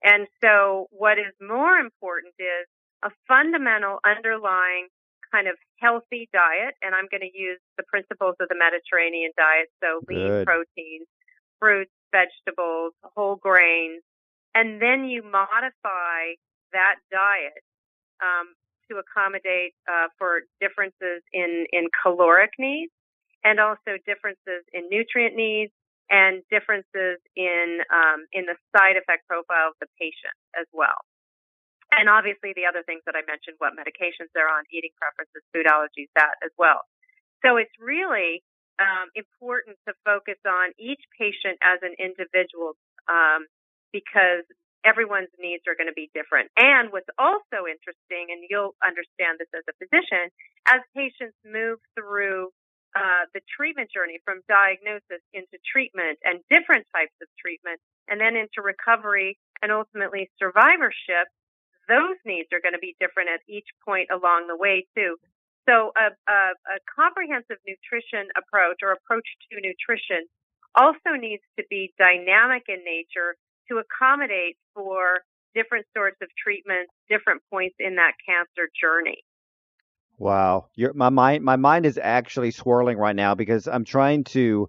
And 0.03 0.29
so 0.43 0.87
what 0.91 1.19
is 1.19 1.35
more 1.41 1.77
important 1.77 2.35
is 2.39 2.67
a 3.03 3.11
fundamental 3.27 3.99
underlying 4.05 4.89
kind 5.33 5.49
of 5.49 5.57
healthy 5.81 6.29
diet. 6.33 6.75
And 6.83 6.95
I'm 6.95 7.09
going 7.11 7.27
to 7.27 7.35
use 7.35 7.59
the 7.77 7.85
principles 7.85 8.37
of 8.39 8.49
the 8.49 8.55
Mediterranean 8.55 9.33
diet. 9.37 9.69
So 9.83 10.01
lean 10.09 10.45
Good. 10.45 10.47
proteins, 10.47 11.09
fruits, 11.59 11.93
vegetables, 12.13 12.93
whole 13.03 13.37
grains. 13.37 14.03
And 14.55 14.81
then 14.81 15.05
you 15.05 15.23
modify 15.25 16.39
that 16.73 16.97
diet 17.11 17.65
um, 18.23 18.55
to 18.91 19.03
accommodate 19.03 19.75
uh, 19.91 20.09
for 20.19 20.43
differences 20.61 21.23
in, 21.33 21.67
in 21.73 21.89
caloric 22.03 22.53
needs 22.59 22.93
and 23.45 23.61
also 23.61 24.01
differences 24.09 24.65
in 24.73 24.89
nutrient 24.89 25.37
needs 25.37 25.73
and 26.11 26.43
differences 26.51 27.21
in 27.37 27.81
um, 27.93 28.27
in 28.33 28.45
the 28.45 28.57
side 28.77 28.97
effect 28.97 29.29
profile 29.29 29.73
of 29.73 29.77
the 29.81 29.89
patient 30.01 30.37
as 30.59 30.67
well. 30.73 30.99
And 31.93 32.09
obviously 32.09 32.53
the 32.57 32.67
other 32.67 32.83
things 32.83 33.05
that 33.07 33.15
I 33.15 33.23
mentioned, 33.23 33.57
what 33.63 33.77
medications 33.79 34.33
they're 34.35 34.51
on, 34.51 34.65
eating 34.73 34.91
preferences, 34.99 35.45
food 35.55 35.69
allergies, 35.71 36.11
that 36.17 36.35
as 36.43 36.51
well. 36.59 36.83
So 37.45 37.57
it's 37.57 37.73
really 37.79 38.43
um, 38.83 39.13
important 39.15 39.79
to 39.87 39.95
focus 40.03 40.41
on 40.43 40.75
each 40.75 41.01
patient 41.15 41.61
as 41.63 41.79
an 41.87 41.95
individual 42.03 42.75
um, 43.07 43.47
because 43.93 44.43
everyone's 44.83 45.31
needs 45.39 45.63
are 45.71 45.79
going 45.79 45.89
to 45.89 45.97
be 45.97 46.11
different. 46.13 46.51
And 46.59 46.91
what's 46.91 47.09
also 47.17 47.65
interesting, 47.65 48.35
and 48.35 48.43
you'll 48.51 48.75
understand 48.83 49.39
this 49.39 49.49
as 49.55 49.65
a 49.71 49.75
physician, 49.79 50.29
as 50.67 50.83
patients 50.93 51.39
move 51.47 51.79
through 51.95 52.51
uh, 52.95 53.27
the 53.35 53.41
treatment 53.45 53.91
journey 53.91 54.19
from 54.25 54.41
diagnosis 54.49 55.23
into 55.33 55.59
treatment 55.67 56.19
and 56.25 56.41
different 56.51 56.87
types 56.95 57.15
of 57.21 57.29
treatment, 57.39 57.81
and 58.09 58.21
then 58.21 58.37
into 58.37 58.63
recovery 58.63 59.39
and 59.63 59.73
ultimately 59.73 60.31
survivorship, 60.39 61.27
those 61.89 62.17
needs 62.25 62.49
are 62.53 62.61
going 62.61 62.75
to 62.75 62.83
be 62.83 62.97
different 63.01 63.29
at 63.29 63.41
each 63.49 63.67
point 63.85 64.09
along 64.13 64.47
the 64.47 64.57
way 64.57 64.87
too. 64.97 65.17
So 65.69 65.93
a, 65.97 66.13
a, 66.31 66.41
a 66.55 66.77
comprehensive 66.95 67.57
nutrition 67.67 68.29
approach 68.37 68.81
or 68.83 68.93
approach 68.93 69.27
to 69.51 69.61
nutrition 69.61 70.29
also 70.75 71.17
needs 71.19 71.43
to 71.59 71.65
be 71.71 71.93
dynamic 71.99 72.65
in 72.69 72.85
nature 72.85 73.37
to 73.71 73.81
accommodate 73.81 74.57
for 74.75 75.25
different 75.55 75.87
sorts 75.97 76.19
of 76.21 76.29
treatments, 76.37 76.93
different 77.09 77.41
points 77.51 77.77
in 77.79 77.97
that 77.97 78.13
cancer 78.27 78.69
journey. 78.79 79.23
Wow, 80.19 80.69
Your, 80.77 80.93
my 80.95 81.09
mind 81.09 81.45
my 81.45 81.57
mind 81.57 81.87
is 81.87 81.99
actually 82.01 82.51
swirling 82.53 82.99
right 82.99 83.17
now 83.17 83.35
because 83.35 83.67
I'm 83.67 83.85
trying 83.85 84.25
to 84.25 84.69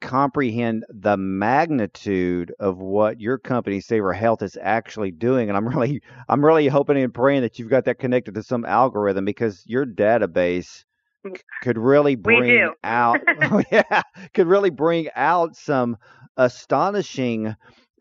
comprehend 0.00 0.84
the 0.88 1.16
magnitude 1.16 2.54
of 2.58 2.78
what 2.78 3.20
your 3.20 3.38
company 3.38 3.80
Savor 3.80 4.12
Health 4.12 4.42
is 4.42 4.56
actually 4.60 5.10
doing 5.10 5.48
and 5.48 5.56
I'm 5.56 5.68
really 5.76 6.02
I'm 6.28 6.44
really 6.44 6.68
hoping 6.68 6.98
and 6.98 7.12
praying 7.14 7.42
that 7.42 7.58
you've 7.58 7.70
got 7.70 7.84
that 7.86 7.98
connected 7.98 8.34
to 8.34 8.42
some 8.42 8.64
algorithm 8.64 9.24
because 9.24 9.62
your 9.66 9.86
database 9.86 10.84
c- 11.26 11.32
could 11.62 11.78
really 11.78 12.14
bring 12.16 12.70
out 12.84 13.20
yeah 13.72 14.02
could 14.34 14.46
really 14.46 14.70
bring 14.70 15.08
out 15.14 15.56
some 15.56 15.96
astonishing 16.36 17.54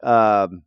um 0.03 0.63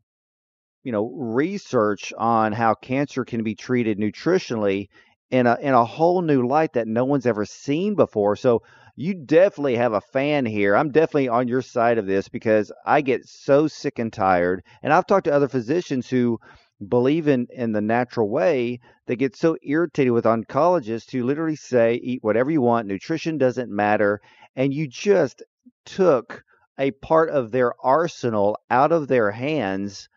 you 0.83 0.92
know 0.92 1.11
research 1.14 2.12
on 2.16 2.52
how 2.52 2.75
cancer 2.75 3.25
can 3.25 3.42
be 3.42 3.54
treated 3.54 3.99
nutritionally 3.99 4.88
in 5.30 5.47
a 5.47 5.56
in 5.61 5.75
a 5.75 5.85
whole 5.85 6.23
new 6.23 6.47
light 6.47 6.73
that 6.75 6.88
no 6.88 7.04
one's 7.04 7.26
ever 7.26 7.44
seen 7.44 7.94
before. 7.94 8.37
So 8.37 8.62
you 8.97 9.14
definitely 9.14 9.76
have 9.76 9.92
a 9.92 10.00
fan 10.00 10.44
here. 10.44 10.75
I'm 10.75 10.90
definitely 10.90 11.28
on 11.28 11.49
your 11.49 11.62
side 11.62 11.99
of 11.99 12.06
this 12.06 12.28
because 12.28 12.73
I 12.85 13.00
get 13.00 13.26
so 13.26 13.68
sick 13.68 13.99
and 13.99 14.12
tired. 14.12 14.64
And 14.82 14.92
I've 14.92 15.06
talked 15.06 15.25
to 15.25 15.32
other 15.32 15.49
physicians 15.49 16.08
who 16.08 16.38
believe 16.87 17.28
in 17.28 17.47
in 17.50 17.73
the 17.73 17.80
natural 17.80 18.28
way. 18.28 18.80
They 19.06 19.16
get 19.16 19.37
so 19.37 19.56
irritated 19.62 20.12
with 20.12 20.25
oncologists 20.25 21.11
who 21.11 21.25
literally 21.25 21.56
say 21.56 21.94
eat 21.94 22.23
whatever 22.23 22.50
you 22.50 22.61
want, 22.61 22.88
nutrition 22.88 23.38
doesn't 23.38 23.70
matter, 23.70 24.20
and 24.56 24.75
you 24.75 24.88
just 24.88 25.42
took 25.85 26.42
a 26.78 26.90
part 26.92 27.30
of 27.30 27.50
their 27.50 27.73
arsenal 27.82 28.58
out 28.70 28.92
of 28.92 29.08
their 29.08 29.30
hands 29.30 30.08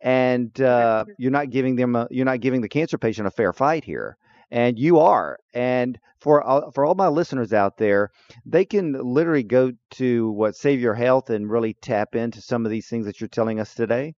and 0.00 0.60
uh, 0.60 1.04
you're 1.18 1.30
not 1.30 1.50
giving 1.50 1.76
them 1.76 1.96
a, 1.96 2.06
you're 2.10 2.24
not 2.24 2.40
giving 2.40 2.60
the 2.60 2.68
cancer 2.68 2.98
patient 2.98 3.26
a 3.26 3.30
fair 3.30 3.52
fight 3.52 3.84
here 3.84 4.16
and 4.50 4.78
you 4.78 4.98
are. 4.98 5.38
And 5.54 5.98
for 6.20 6.42
all, 6.42 6.70
for 6.72 6.84
all 6.84 6.94
my 6.94 7.08
listeners 7.08 7.52
out 7.52 7.76
there, 7.78 8.10
they 8.44 8.64
can 8.64 8.92
literally 8.92 9.42
go 9.44 9.72
to 9.92 10.30
what 10.32 10.56
Savor 10.56 10.94
Health 10.94 11.30
and 11.30 11.50
really 11.50 11.74
tap 11.74 12.14
into 12.14 12.40
some 12.40 12.64
of 12.64 12.70
these 12.70 12.88
things 12.88 13.06
that 13.06 13.20
you're 13.20 13.28
telling 13.28 13.60
us 13.60 13.74
today. 13.74 14.14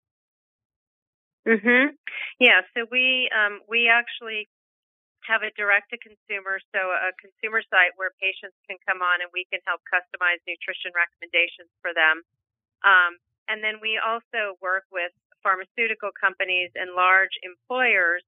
Mhm. 1.48 1.96
Yeah. 2.40 2.62
So 2.76 2.86
we 2.92 3.30
um, 3.36 3.62
we 3.68 3.88
actually 3.90 4.48
have 5.26 5.44
a 5.44 5.52
direct 5.56 5.92
to 5.92 5.98
consumer, 6.00 6.60
so 6.74 6.80
a 6.80 7.12
consumer 7.22 7.62
site 7.70 7.94
where 7.98 8.12
patients 8.22 8.56
can 8.68 8.78
come 8.88 9.02
on 9.02 9.22
and 9.22 9.30
we 9.34 9.46
can 9.52 9.60
help 9.68 9.82
customize 9.86 10.42
nutrition 10.48 10.92
recommendations 10.96 11.70
for 11.82 11.94
them. 11.94 12.24
Um, 12.84 13.20
and 13.48 13.64
then 13.64 13.82
we 13.82 14.00
also 14.00 14.58
work 14.62 14.86
with 14.92 15.12
pharmaceutical 15.44 16.12
companies 16.16 16.72
and 16.76 16.94
large 16.96 17.34
employers 17.44 18.24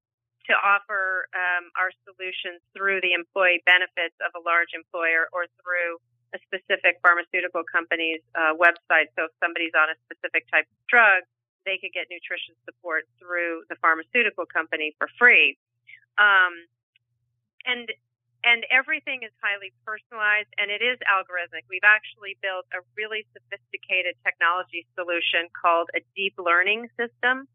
to 0.50 0.54
offer 0.58 1.28
um, 1.34 1.70
our 1.78 1.94
solutions 2.02 2.58
through 2.74 3.00
the 3.00 3.14
employee 3.14 3.62
benefits 3.64 4.16
of 4.22 4.34
a 4.34 4.42
large 4.42 4.74
employer 4.74 5.30
or 5.30 5.46
through 5.62 6.02
a 6.34 6.38
specific 6.48 6.98
pharmaceutical 7.04 7.62
company's 7.68 8.24
uh, 8.34 8.56
website. 8.56 9.12
So 9.14 9.28
if 9.28 9.32
somebody's 9.38 9.76
on 9.76 9.92
a 9.92 9.96
specific 10.08 10.48
type 10.48 10.64
of 10.64 10.78
drug, 10.88 11.22
they 11.68 11.78
could 11.78 11.94
get 11.94 12.10
nutrition 12.10 12.56
support 12.64 13.06
through 13.20 13.62
the 13.70 13.76
pharmaceutical 13.78 14.48
company 14.48 14.96
for 14.98 15.06
free. 15.18 15.56
Um, 16.18 16.66
and 17.66 17.86
and 18.42 18.66
everything 18.74 19.22
is 19.22 19.30
highly 19.38 19.70
personalized 19.86 20.50
and 20.58 20.66
it 20.66 20.82
is 20.82 20.98
algorithmic. 21.06 21.62
We've 21.70 21.86
actually 21.86 22.34
built 22.42 22.66
a 22.74 22.82
really 22.98 23.22
sophisticated 23.30 24.18
technology 24.26 24.82
solution 24.98 25.46
called 25.54 25.94
a 25.94 26.02
deep 26.18 26.34
learning 26.42 26.90
system 26.98 27.46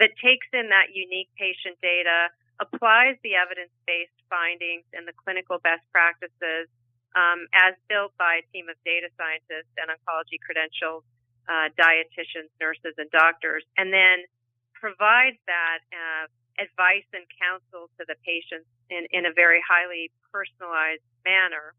that 0.00 0.12
takes 0.22 0.48
in 0.52 0.68
that 0.70 0.94
unique 0.94 1.28
patient 1.36 1.76
data, 1.82 2.32
applies 2.60 3.16
the 3.26 3.34
evidence-based 3.34 4.20
findings 4.30 4.86
and 4.94 5.08
the 5.08 5.12
clinical 5.12 5.58
best 5.60 5.82
practices 5.90 6.70
um, 7.18 7.44
as 7.52 7.74
built 7.88 8.14
by 8.16 8.40
a 8.40 8.44
team 8.54 8.68
of 8.70 8.76
data 8.84 9.10
scientists 9.18 9.72
and 9.76 9.92
oncology 9.92 10.40
credentials, 10.40 11.04
uh, 11.48 11.68
dietitians, 11.76 12.48
nurses, 12.60 12.94
and 12.96 13.10
doctors, 13.10 13.64
and 13.76 13.92
then 13.92 14.24
provides 14.72 15.36
that 15.46 15.80
uh, 15.92 16.24
advice 16.58 17.06
and 17.12 17.26
counsel 17.36 17.90
to 17.98 18.02
the 18.08 18.16
patients 18.24 18.68
in, 18.88 19.04
in 19.12 19.26
a 19.26 19.32
very 19.32 19.60
highly 19.64 20.10
personalized 20.32 21.04
manner 21.24 21.74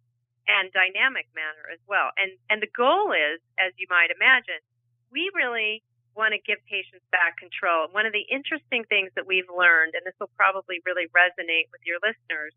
and 0.46 0.70
dynamic 0.76 1.26
manner 1.34 1.72
as 1.72 1.80
well. 1.88 2.12
And, 2.20 2.36
and 2.52 2.62
the 2.62 2.70
goal 2.76 3.16
is, 3.16 3.40
as 3.58 3.72
you 3.80 3.88
might 3.90 4.12
imagine, 4.12 4.60
we 5.12 5.32
really 5.34 5.82
want 6.16 6.34
to 6.34 6.42
give 6.42 6.62
patients 6.70 7.06
back 7.12 7.38
control. 7.38 7.90
One 7.92 8.06
of 8.06 8.14
the 8.14 8.26
interesting 8.30 8.86
things 8.88 9.10
that 9.18 9.26
we've 9.26 9.50
learned, 9.50 9.98
and 9.98 10.06
this 10.06 10.18
will 10.20 10.32
probably 10.38 10.82
really 10.86 11.10
resonate 11.14 11.70
with 11.74 11.82
your 11.86 11.98
listeners, 12.02 12.54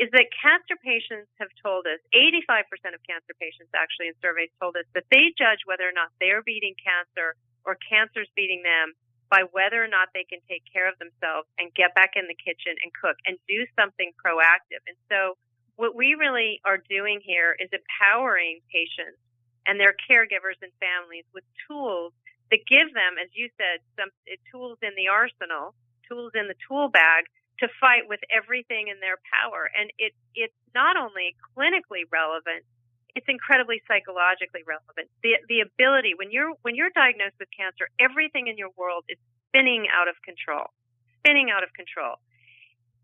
is 0.00 0.08
that 0.16 0.32
cancer 0.32 0.74
patients 0.80 1.28
have 1.36 1.52
told 1.60 1.84
us, 1.86 2.00
85% 2.10 2.96
of 2.96 3.00
cancer 3.04 3.36
patients 3.36 3.70
actually 3.76 4.08
in 4.08 4.16
surveys 4.24 4.50
told 4.58 4.74
us 4.74 4.88
that 4.96 5.04
they 5.12 5.30
judge 5.36 5.62
whether 5.68 5.84
or 5.84 5.94
not 5.94 6.10
they're 6.18 6.42
beating 6.42 6.74
cancer 6.80 7.36
or 7.62 7.76
cancer's 7.86 8.30
beating 8.34 8.64
them 8.64 8.96
by 9.28 9.44
whether 9.52 9.80
or 9.80 9.88
not 9.88 10.12
they 10.12 10.28
can 10.28 10.40
take 10.44 10.60
care 10.68 10.88
of 10.88 10.96
themselves 11.00 11.48
and 11.56 11.72
get 11.72 11.94
back 11.96 12.16
in 12.20 12.28
the 12.28 12.36
kitchen 12.36 12.76
and 12.84 12.92
cook 12.92 13.16
and 13.24 13.40
do 13.48 13.64
something 13.76 14.12
proactive. 14.20 14.84
And 14.84 14.96
so 15.08 15.40
what 15.76 15.96
we 15.96 16.12
really 16.12 16.60
are 16.68 16.76
doing 16.76 17.20
here 17.24 17.56
is 17.56 17.72
empowering 17.72 18.60
patients 18.68 19.16
and 19.64 19.80
their 19.80 19.96
caregivers 20.04 20.60
and 20.60 20.72
families 20.76 21.24
with 21.32 21.44
tools 21.64 22.12
that 22.52 22.68
give 22.68 22.92
them, 22.92 23.16
as 23.16 23.32
you 23.32 23.48
said, 23.56 23.80
some 23.96 24.12
eh, 24.28 24.36
tools 24.52 24.76
in 24.84 24.92
the 24.94 25.08
arsenal, 25.08 25.72
tools 26.04 26.36
in 26.36 26.46
the 26.46 26.58
tool 26.68 26.92
bag 26.92 27.24
to 27.64 27.66
fight 27.80 28.04
with 28.06 28.20
everything 28.28 28.92
in 28.92 29.00
their 29.00 29.16
power. 29.24 29.72
And 29.72 29.88
it, 29.96 30.12
it's 30.36 30.54
not 30.76 31.00
only 31.00 31.34
clinically 31.56 32.04
relevant, 32.12 32.68
it's 33.16 33.24
incredibly 33.28 33.80
psychologically 33.88 34.64
relevant. 34.64 35.08
The 35.24 35.36
the 35.48 35.60
ability 35.60 36.12
when 36.16 36.32
you're 36.32 36.52
when 36.62 36.76
you're 36.76 36.92
diagnosed 36.92 37.36
with 37.40 37.48
cancer, 37.52 37.88
everything 38.00 38.48
in 38.48 38.56
your 38.56 38.72
world 38.76 39.04
is 39.08 39.18
spinning 39.48 39.88
out 39.92 40.08
of 40.08 40.16
control, 40.24 40.72
spinning 41.20 41.52
out 41.52 41.64
of 41.64 41.72
control. 41.72 42.16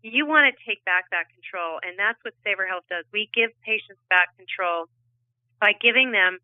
You 0.01 0.25
want 0.25 0.49
to 0.49 0.53
take 0.65 0.81
back 0.85 1.09
that 1.11 1.29
control, 1.29 1.77
and 1.85 1.93
that's 1.99 2.17
what 2.25 2.33
Savor 2.41 2.65
Health 2.65 2.85
does. 2.89 3.05
We 3.13 3.29
give 3.33 3.51
patients 3.61 4.01
back 4.09 4.33
control 4.37 4.89
by 5.61 5.73
giving 5.77 6.09
them 6.11 6.39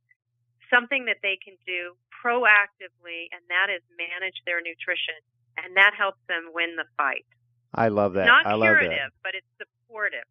something 0.69 1.05
that 1.05 1.17
they 1.23 1.37
can 1.41 1.55
do 1.65 1.97
proactively, 2.25 3.29
and 3.31 3.41
that 3.49 3.67
is 3.69 3.81
manage 3.97 4.35
their 4.45 4.59
nutrition, 4.59 5.15
and 5.57 5.77
that 5.77 5.91
helps 5.97 6.19
them 6.27 6.49
win 6.53 6.75
the 6.75 6.85
fight. 6.97 7.25
I 7.73 7.89
love 7.89 8.13
that. 8.13 8.25
Not 8.25 8.47
I 8.47 8.57
curative, 8.57 9.11
but 9.21 9.33
it's 9.35 9.47
supportive. 9.57 10.23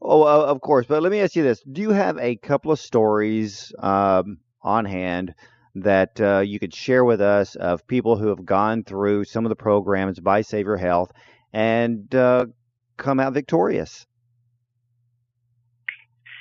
Oh, 0.00 0.24
of 0.24 0.60
course. 0.60 0.86
But 0.86 1.02
let 1.02 1.12
me 1.12 1.20
ask 1.20 1.36
you 1.36 1.42
this: 1.42 1.62
Do 1.62 1.82
you 1.82 1.90
have 1.90 2.18
a 2.18 2.36
couple 2.36 2.72
of 2.72 2.80
stories 2.80 3.72
um, 3.78 4.38
on 4.62 4.84
hand 4.84 5.34
that 5.76 6.20
uh, 6.20 6.40
you 6.40 6.58
could 6.58 6.74
share 6.74 7.04
with 7.04 7.20
us 7.20 7.54
of 7.54 7.86
people 7.86 8.16
who 8.16 8.28
have 8.28 8.44
gone 8.44 8.82
through 8.82 9.24
some 9.24 9.44
of 9.44 9.50
the 9.50 9.56
programs 9.56 10.18
by 10.18 10.40
Savor 10.40 10.76
Health 10.76 11.12
and 11.52 12.12
uh, 12.14 12.46
come 12.96 13.20
out 13.20 13.34
victorious? 13.34 14.06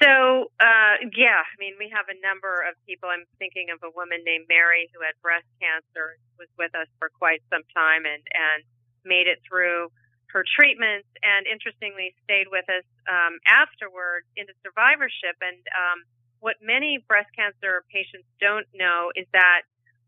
So, 0.01 0.51
uh, 0.60 0.95
yeah, 1.15 1.39
I 1.39 1.55
mean, 1.60 1.79
we 1.79 1.88
have 1.95 2.12
a 2.12 2.17
number 2.19 2.67
of 2.67 2.75
people. 2.84 3.08
I'm 3.08 3.23
thinking 3.39 3.71
of 3.71 3.79
a 3.79 3.91
woman 3.95 4.27
named 4.27 4.45
Mary 4.51 4.91
who 4.91 4.99
had 4.99 5.15
breast 5.23 5.47
cancer, 5.63 6.19
was 6.36 6.51
with 6.60 6.75
us 6.75 6.91
for 6.99 7.08
quite 7.15 7.39
some 7.47 7.63
time, 7.71 8.03
and 8.03 8.19
and 8.36 8.63
made 9.08 9.27
it 9.27 9.39
through 9.47 9.88
her 10.36 10.43
treatments 10.43 11.08
and 11.23 11.47
interestingly 11.47 12.12
stayed 12.27 12.51
with 12.51 12.67
us 12.67 12.84
um, 13.08 13.39
afterwards 13.47 14.27
into 14.36 14.51
survivorship. 14.67 15.39
And 15.39 15.62
um, 15.71 16.03
what 16.43 16.60
many 16.60 16.99
breast 17.08 17.31
cancer 17.31 17.88
patients 17.88 18.27
don't 18.43 18.67
know 18.75 19.15
is 19.15 19.29
that 19.31 19.63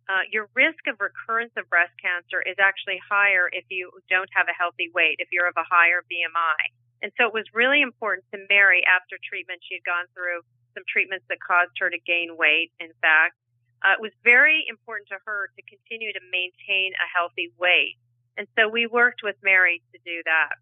uh, 0.09 0.27
your 0.31 0.51
risk 0.55 0.83
of 0.87 0.99
recurrence 0.99 1.51
of 1.55 1.69
breast 1.71 1.95
cancer 1.99 2.43
is 2.43 2.59
actually 2.59 2.99
higher 2.99 3.47
if 3.51 3.63
you 3.71 3.91
don't 4.09 4.27
have 4.35 4.47
a 4.51 4.55
healthy 4.55 4.91
weight, 4.91 5.19
if 5.19 5.31
you're 5.31 5.47
of 5.47 5.55
a 5.55 5.67
higher 5.67 6.03
BMI. 6.11 6.59
And 7.01 7.11
so 7.17 7.29
it 7.29 7.33
was 7.33 7.45
really 7.53 7.81
important 7.81 8.25
to 8.33 8.41
Mary 8.49 8.81
after 8.87 9.21
treatment. 9.21 9.61
She 9.65 9.77
had 9.77 9.85
gone 9.85 10.09
through 10.13 10.41
some 10.73 10.85
treatments 10.89 11.25
that 11.29 11.37
caused 11.41 11.73
her 11.77 11.89
to 11.89 11.99
gain 12.05 12.37
weight, 12.37 12.73
in 12.79 12.93
fact. 13.01 13.37
Uh, 13.85 13.93
it 13.93 14.01
was 14.01 14.13
very 14.25 14.65
important 14.65 15.05
to 15.13 15.21
her 15.25 15.53
to 15.53 15.61
continue 15.69 16.09
to 16.13 16.23
maintain 16.33 16.97
a 16.97 17.07
healthy 17.13 17.53
weight. 17.61 17.97
And 18.37 18.49
so 18.57 18.69
we 18.69 18.85
worked 18.89 19.21
with 19.21 19.37
Mary 19.45 19.81
to 19.93 19.97
do 20.01 20.21
that. 20.25 20.57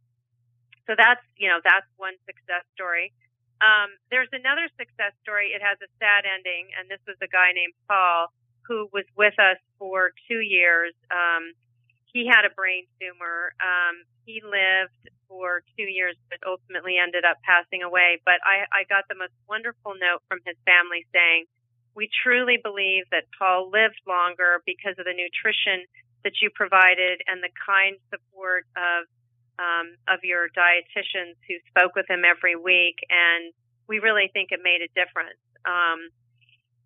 So 0.87 0.95
that's, 0.95 1.23
you 1.35 1.47
know, 1.47 1.59
that's 1.63 1.87
one 1.95 2.15
success 2.27 2.63
story. 2.75 3.11
Um, 3.63 3.95
there's 4.11 4.31
another 4.35 4.67
success 4.75 5.15
story. 5.23 5.55
It 5.55 5.63
has 5.63 5.79
a 5.79 5.89
sad 5.99 6.27
ending, 6.27 6.75
and 6.75 6.91
this 6.91 6.99
was 7.07 7.15
a 7.23 7.31
guy 7.31 7.55
named 7.55 7.73
Paul 7.87 8.31
who 8.67 8.89
was 8.91 9.05
with 9.15 9.37
us 9.39 9.57
for 9.79 10.11
two 10.27 10.41
years. 10.41 10.93
Um, 11.11 11.53
he 12.11 12.25
had 12.27 12.45
a 12.45 12.53
brain 12.53 12.87
tumor. 12.99 13.53
Um, 13.61 14.03
he 14.25 14.41
lived 14.41 15.14
for 15.27 15.63
two 15.77 15.87
years, 15.87 16.15
but 16.29 16.39
ultimately 16.45 16.97
ended 16.97 17.25
up 17.25 17.37
passing 17.43 17.83
away. 17.83 18.21
But 18.25 18.39
I, 18.45 18.65
I 18.71 18.83
got 18.89 19.05
the 19.09 19.15
most 19.15 19.33
wonderful 19.47 19.93
note 19.95 20.21
from 20.27 20.39
his 20.45 20.55
family 20.65 21.05
saying, 21.13 21.45
"We 21.95 22.09
truly 22.23 22.57
believe 22.61 23.05
that 23.11 23.25
Paul 23.37 23.69
lived 23.71 23.99
longer 24.07 24.61
because 24.65 24.95
of 24.97 25.05
the 25.05 25.15
nutrition 25.15 25.85
that 26.23 26.41
you 26.41 26.49
provided 26.49 27.21
and 27.27 27.41
the 27.41 27.53
kind 27.53 27.97
support 28.09 28.65
of 28.75 29.05
um, 29.59 29.95
of 30.07 30.19
your 30.23 30.49
dietitians 30.51 31.39
who 31.47 31.55
spoke 31.69 31.95
with 31.95 32.09
him 32.09 32.23
every 32.25 32.55
week, 32.55 32.99
and 33.07 33.53
we 33.87 33.99
really 33.99 34.29
think 34.33 34.51
it 34.51 34.59
made 34.63 34.81
a 34.81 34.91
difference. 34.91 35.39
Um, 35.63 36.11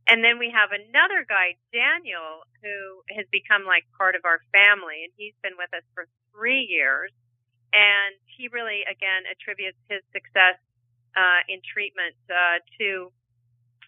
and 0.10 0.23
then 0.23 0.39
we 0.39 0.49
have 0.49 0.73
another 0.73 1.25
guy, 1.28 1.54
Daniel, 1.71 2.45
who 2.62 3.02
has 3.13 3.25
become 3.32 3.65
like 3.65 3.86
part 3.97 4.15
of 4.15 4.25
our 4.25 4.41
family, 4.52 5.06
and 5.06 5.13
he's 5.17 5.38
been 5.41 5.54
with 5.58 5.69
us 5.73 5.86
for 5.93 6.06
three 6.34 6.65
years. 6.65 7.12
And 7.73 8.17
he 8.25 8.49
really, 8.49 8.82
again, 8.89 9.29
attributes 9.29 9.77
his 9.89 10.01
success 10.10 10.58
uh, 11.13 11.41
in 11.49 11.62
treatment 11.62 12.17
uh, 12.29 12.63
to, 12.82 13.12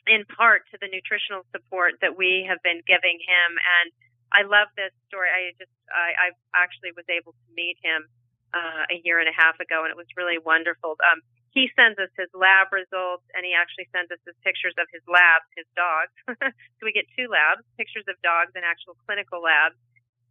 in 0.06 0.26
part, 0.30 0.70
to 0.74 0.78
the 0.78 0.90
nutritional 0.90 1.46
support 1.50 1.98
that 2.02 2.18
we 2.18 2.46
have 2.46 2.62
been 2.62 2.82
giving 2.86 3.18
him. 3.22 3.50
And 3.58 3.88
I 4.32 4.48
love 4.48 4.70
this 4.78 4.94
story. 5.08 5.30
I 5.30 5.52
just 5.60 5.74
I, 5.92 6.32
I 6.32 6.38
actually 6.56 6.96
was 6.96 7.06
able 7.12 7.34
to 7.34 7.48
meet 7.52 7.78
him 7.84 8.08
uh, 8.54 8.88
a 8.92 8.98
year 9.04 9.20
and 9.20 9.28
a 9.28 9.36
half 9.36 9.60
ago, 9.60 9.84
and 9.84 9.92
it 9.92 10.00
was 10.00 10.08
really 10.16 10.40
wonderful. 10.40 10.96
Um, 11.04 11.20
he 11.52 11.68
sends 11.76 12.00
us 12.00 12.08
his 12.16 12.32
lab 12.32 12.72
results, 12.72 13.28
and 13.36 13.44
he 13.44 13.52
actually 13.52 13.92
sends 13.92 14.08
us 14.08 14.24
his 14.24 14.36
pictures 14.40 14.72
of 14.80 14.88
his 14.88 15.04
labs, 15.04 15.48
his 15.60 15.68
dogs. 15.76 16.16
so 16.80 16.82
we 16.88 16.96
get 16.96 17.04
two 17.12 17.28
labs, 17.28 17.68
pictures 17.76 18.08
of 18.08 18.16
dogs 18.24 18.56
and 18.56 18.64
actual 18.64 18.96
clinical 19.04 19.44
labs. 19.44 19.76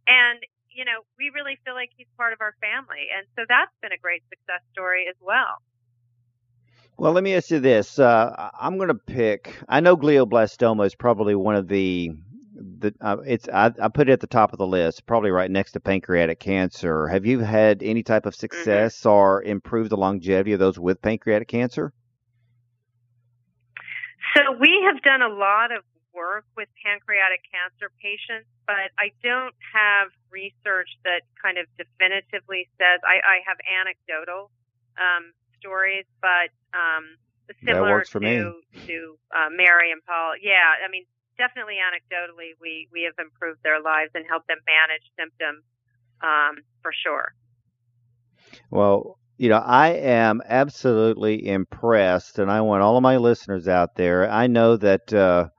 And 0.09 0.41
you 0.75 0.85
know, 0.85 1.03
we 1.17 1.31
really 1.33 1.59
feel 1.65 1.73
like 1.75 1.91
he's 1.97 2.07
part 2.17 2.33
of 2.33 2.41
our 2.41 2.55
family, 2.61 3.07
and 3.15 3.27
so 3.35 3.45
that's 3.47 3.73
been 3.81 3.91
a 3.93 4.01
great 4.01 4.23
success 4.29 4.61
story 4.73 5.05
as 5.09 5.15
well. 5.21 5.61
Well, 6.97 7.11
let 7.11 7.23
me 7.23 7.35
ask 7.35 7.49
you 7.51 7.59
this: 7.59 7.99
uh, 7.99 8.49
I'm 8.59 8.77
going 8.77 8.87
to 8.89 8.95
pick. 8.95 9.57
I 9.67 9.81
know 9.81 9.97
glioblastoma 9.97 10.85
is 10.85 10.95
probably 10.95 11.35
one 11.35 11.55
of 11.55 11.67
the 11.67 12.11
the 12.55 12.93
uh, 13.01 13.17
it's 13.25 13.49
I, 13.49 13.71
I 13.81 13.89
put 13.89 14.09
it 14.09 14.13
at 14.13 14.19
the 14.21 14.27
top 14.27 14.53
of 14.53 14.59
the 14.59 14.67
list, 14.67 15.05
probably 15.05 15.31
right 15.31 15.51
next 15.51 15.73
to 15.73 15.79
pancreatic 15.81 16.39
cancer. 16.39 17.07
Have 17.07 17.25
you 17.25 17.39
had 17.39 17.83
any 17.83 18.03
type 18.03 18.25
of 18.25 18.35
Mm-hmm. 18.53 18.87
success 18.87 19.05
or 19.05 19.43
improved 19.43 19.89
the 19.91 19.97
longevity 19.97 20.53
of 20.53 20.59
those 20.59 20.79
with 20.79 21.01
pancreatic 21.01 21.47
cancer? 21.49 21.91
So 24.35 24.51
we 24.59 24.83
have 24.85 25.01
done 25.03 25.21
a 25.21 25.29
lot 25.29 25.71
of 25.71 25.83
work 26.13 26.45
with 26.55 26.67
pancreatic 26.83 27.41
cancer 27.47 27.91
patients, 27.99 28.47
but 28.67 28.91
I 28.99 29.11
don't 29.23 29.55
have 29.73 30.11
research 30.29 30.89
that 31.03 31.23
kind 31.39 31.57
of 31.57 31.65
definitively 31.77 32.67
says. 32.77 32.99
I, 33.03 33.19
I 33.23 33.37
have 33.47 33.57
anecdotal 33.63 34.51
um, 34.99 35.31
stories, 35.59 36.05
but 36.21 36.51
um, 36.75 37.15
similar 37.65 38.03
to 38.03 38.61
to 38.87 39.17
uh, 39.35 39.49
Mary 39.51 39.91
and 39.91 40.03
Paul. 40.05 40.35
Yeah, 40.41 40.83
I 40.83 40.89
mean, 40.89 41.05
definitely 41.37 41.77
anecdotally, 41.79 42.55
we 42.59 42.87
we 42.91 43.03
have 43.03 43.17
improved 43.19 43.59
their 43.63 43.81
lives 43.81 44.11
and 44.15 44.25
helped 44.27 44.47
them 44.47 44.59
manage 44.67 45.05
symptoms 45.17 45.63
um, 46.21 46.63
for 46.81 46.91
sure. 46.93 47.33
Well, 48.69 49.17
you 49.37 49.49
know, 49.49 49.57
I 49.57 49.89
am 49.89 50.41
absolutely 50.45 51.47
impressed, 51.47 52.37
and 52.37 52.51
I 52.51 52.61
want 52.61 52.83
all 52.83 52.97
of 52.97 53.03
my 53.03 53.17
listeners 53.17 53.67
out 53.67 53.95
there. 53.95 54.29
I 54.29 54.47
know 54.47 54.77
that 54.77 55.11
uh, 55.13 55.49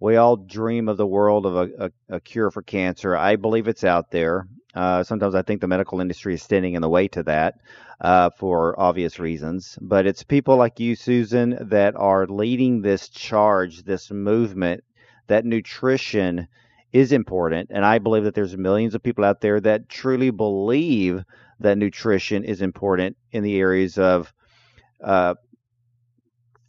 we 0.00 0.16
all 0.16 0.36
dream 0.36 0.88
of 0.88 0.96
the 0.96 1.06
world 1.06 1.46
of 1.46 1.56
a, 1.56 1.84
a, 2.08 2.16
a 2.16 2.20
cure 2.20 2.50
for 2.50 2.62
cancer. 2.62 3.16
I 3.16 3.36
believe 3.36 3.68
it's 3.68 3.84
out 3.84 4.10
there. 4.10 4.48
Uh, 4.74 5.02
sometimes 5.02 5.34
I 5.34 5.42
think 5.42 5.60
the 5.60 5.68
medical 5.68 6.00
industry 6.00 6.34
is 6.34 6.42
standing 6.42 6.74
in 6.74 6.82
the 6.82 6.88
way 6.88 7.08
to 7.08 7.22
that 7.24 7.56
uh, 8.00 8.30
for 8.30 8.78
obvious 8.80 9.18
reasons. 9.18 9.78
But 9.80 10.06
it's 10.06 10.22
people 10.22 10.56
like 10.56 10.80
you, 10.80 10.96
Susan, 10.96 11.58
that 11.68 11.96
are 11.96 12.26
leading 12.26 12.80
this 12.80 13.08
charge, 13.08 13.82
this 13.82 14.10
movement 14.10 14.82
that 15.26 15.44
nutrition 15.44 16.48
is 16.92 17.12
important. 17.12 17.70
And 17.70 17.84
I 17.84 17.98
believe 17.98 18.24
that 18.24 18.34
there's 18.34 18.56
millions 18.56 18.94
of 18.94 19.02
people 19.02 19.24
out 19.24 19.40
there 19.40 19.60
that 19.60 19.88
truly 19.88 20.30
believe 20.30 21.24
that 21.60 21.78
nutrition 21.78 22.42
is 22.42 22.62
important 22.62 23.16
in 23.32 23.42
the 23.42 23.58
areas 23.58 23.98
of 23.98 24.32
uh, 25.02 25.34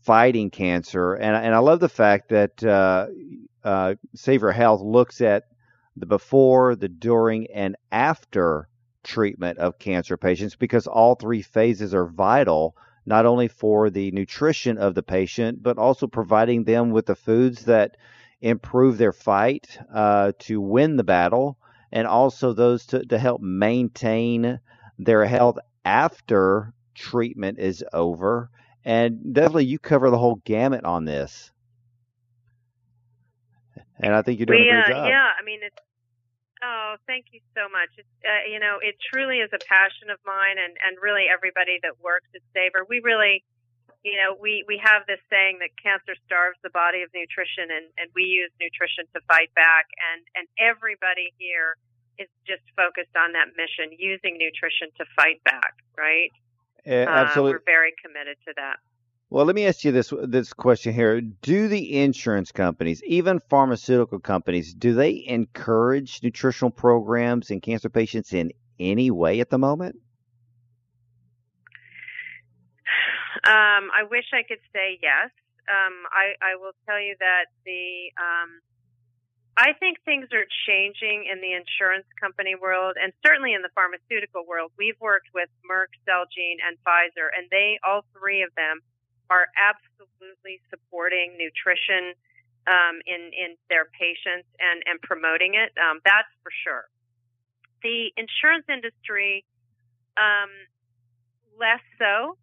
fighting 0.04 0.50
cancer. 0.50 1.14
And, 1.14 1.36
and 1.36 1.54
I 1.54 1.60
love 1.60 1.80
the 1.80 1.90
fact 1.90 2.30
that 2.30 2.64
uh, 2.64 3.08
uh, 3.64 3.96
Savor 4.16 4.52
Health 4.52 4.82
looks 4.82 5.22
at 5.22 5.46
the 5.96 6.06
before, 6.06 6.76
the 6.76 6.90
during, 6.90 7.48
and 7.52 7.76
after 7.92 8.68
treatment 9.04 9.58
of 9.58 9.80
cancer 9.80 10.18
patients 10.18 10.56
because 10.56 10.88
all 10.88 11.16
three 11.16 11.42
phases 11.42 11.94
are 11.94 12.06
vital 12.06 12.76
not 13.06 13.26
only 13.26 13.48
for 13.48 13.90
the 13.90 14.12
nutrition 14.12 14.78
of 14.78 14.94
the 14.94 15.04
patient 15.04 15.62
but 15.64 15.78
also 15.78 16.06
providing 16.06 16.64
them 16.64 16.92
with 16.92 17.08
the 17.08 17.16
foods 17.16 17.66
that 17.66 17.98
improve 18.42 18.98
their 18.98 19.12
fight 19.12 19.78
uh, 19.94 20.32
to 20.38 20.62
win 20.62 20.98
the 20.98 21.04
battle 21.04 21.58
and 21.92 22.08
also 22.08 22.54
those 22.54 22.86
to, 22.86 23.04
to 23.06 23.18
help 23.18 23.42
maintain 23.42 24.60
their 25.00 25.26
health 25.26 25.58
after 25.84 26.74
treatment 26.94 27.58
is 27.58 27.84
over 27.94 28.50
and 28.84 29.34
definitely 29.34 29.66
you 29.66 29.80
cover 29.80 30.10
the 30.10 30.18
whole 30.18 30.42
gamut 30.44 30.84
on 30.86 31.06
this 31.06 31.52
and 34.00 34.16
i 34.16 34.22
think 34.22 34.40
you're 34.40 34.46
doing 34.46 34.62
we, 34.62 34.70
a 34.70 34.72
great 34.72 34.86
uh, 34.86 34.90
job 34.90 35.08
Yeah, 35.10 35.30
I 35.38 35.44
mean, 35.46 35.60
it's, 35.62 35.78
oh, 36.64 36.96
thank 37.08 37.34
you 37.34 37.42
so 37.58 37.70
much. 37.70 37.90
It's, 37.98 38.16
uh, 38.26 38.46
you 38.50 38.60
know, 38.60 38.78
it 38.82 38.96
truly 39.02 39.40
is 39.42 39.50
a 39.54 39.62
passion 39.66 40.10
of 40.10 40.20
mine 40.26 40.58
and, 40.58 40.78
and 40.82 40.98
really 41.02 41.26
everybody 41.30 41.80
that 41.84 42.02
works 42.02 42.30
at 42.34 42.42
Savor. 42.54 42.86
We 42.90 43.02
really, 43.02 43.44
you 44.04 44.18
know, 44.18 44.38
we, 44.38 44.66
we 44.68 44.82
have 44.82 45.06
this 45.06 45.22
saying 45.30 45.62
that 45.62 45.74
cancer 45.78 46.18
starves 46.26 46.58
the 46.66 46.74
body 46.74 47.02
of 47.02 47.10
nutrition 47.14 47.70
and, 47.70 47.86
and 47.98 48.10
we 48.18 48.26
use 48.26 48.50
nutrition 48.58 49.06
to 49.14 49.22
fight 49.30 49.54
back. 49.54 49.90
And, 50.14 50.26
and 50.38 50.46
everybody 50.58 51.34
here 51.38 51.78
is 52.18 52.30
just 52.46 52.66
focused 52.78 53.14
on 53.18 53.34
that 53.34 53.54
mission, 53.58 53.94
using 53.98 54.38
nutrition 54.38 54.90
to 54.98 55.06
fight 55.18 55.42
back, 55.46 55.78
right? 55.98 56.34
Uh, 56.88 56.92
Uh, 56.92 57.10
absolutely 57.10 57.54
we're 57.54 57.64
very 57.66 57.94
committed 58.04 58.38
to 58.48 58.54
that. 58.56 58.78
Well, 59.30 59.46
let 59.46 59.56
me 59.56 59.66
ask 59.66 59.86
you 59.86 59.94
this 59.94 60.14
this 60.24 60.52
question 60.52 60.94
here: 60.94 61.22
Do 61.22 61.70
the 61.70 62.02
insurance 62.02 62.52
companies, 62.52 63.02
even 63.06 63.40
pharmaceutical 63.40 64.20
companies, 64.20 64.74
do 64.74 64.94
they 64.94 65.24
encourage 65.26 66.22
nutritional 66.22 66.70
programs 66.70 67.50
in 67.50 67.62
cancer 67.62 67.90
patients 67.90 68.34
in 68.34 68.52
any 68.78 69.10
way 69.10 69.40
at 69.40 69.50
the 69.50 69.58
moment? 69.58 69.96
Um, 73.44 73.90
I 73.90 74.04
wish 74.10 74.26
I 74.34 74.44
could 74.44 74.60
say 74.74 75.00
yes. 75.02 75.32
Um, 75.70 76.04
I, 76.12 76.36
I 76.42 76.56
will 76.60 76.74
tell 76.86 77.00
you 77.00 77.16
that 77.20 77.46
the 77.66 78.12
um, 78.20 78.60
I 79.58 79.74
think 79.80 80.00
things 80.06 80.28
are 80.32 80.48
changing 80.66 81.28
in 81.32 81.42
the 81.42 81.52
insurance 81.54 82.08
company 82.20 82.56
world, 82.56 82.96
and 83.02 83.12
certainly 83.26 83.54
in 83.54 83.62
the 83.62 83.70
pharmaceutical 83.76 84.46
world. 84.48 84.72
We've 84.78 85.00
worked 85.00 85.28
with 85.34 85.50
Merck, 85.68 85.92
Celgene, 86.08 86.64
and 86.64 86.78
Pfizer, 86.88 87.28
and 87.36 87.48
they 87.52 87.80
all 87.84 88.06
three 88.18 88.44
of 88.44 88.56
them 88.56 88.80
are 89.30 89.48
absolutely 89.60 90.60
supporting 90.70 91.36
nutrition 91.38 92.16
um, 92.68 93.04
in 93.06 93.32
in 93.36 93.58
their 93.70 93.86
patients 93.92 94.48
and 94.60 94.84
and 94.86 95.02
promoting 95.02 95.56
it. 95.56 95.76
Um, 95.76 96.00
that's 96.06 96.32
for 96.44 96.52
sure. 96.64 96.88
The 97.84 98.14
insurance 98.16 98.66
industry, 98.70 99.44
um, 100.16 100.50
less 101.60 101.84
so. 102.00 102.38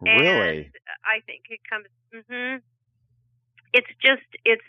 Really? 0.00 0.66
And 0.66 0.72
I 1.04 1.20
think 1.26 1.46
it 1.48 1.60
comes. 1.68 1.86
hmm 2.10 2.58
It's 3.72 3.90
just 4.02 4.26
it's 4.44 4.66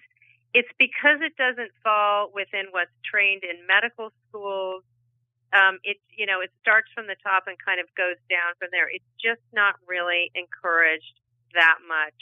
it's 0.55 0.71
because 0.79 1.19
it 1.19 1.35
doesn't 1.35 1.75
fall 1.83 2.31
within 2.31 2.71
what's 2.71 2.95
trained 3.03 3.43
in 3.43 3.67
medical 3.67 4.15
schools. 4.23 4.87
Um, 5.51 5.83
it 5.83 5.99
you 6.15 6.23
know 6.23 6.39
it 6.39 6.49
starts 6.63 6.87
from 6.95 7.11
the 7.11 7.19
top 7.19 7.51
and 7.51 7.59
kind 7.59 7.83
of 7.83 7.91
goes 7.99 8.15
down 8.31 8.55
from 8.55 8.71
there. 8.71 8.87
It's 8.87 9.05
just 9.19 9.43
not 9.51 9.75
really 9.83 10.31
encouraged 10.31 11.19
that 11.59 11.83
much, 11.83 12.15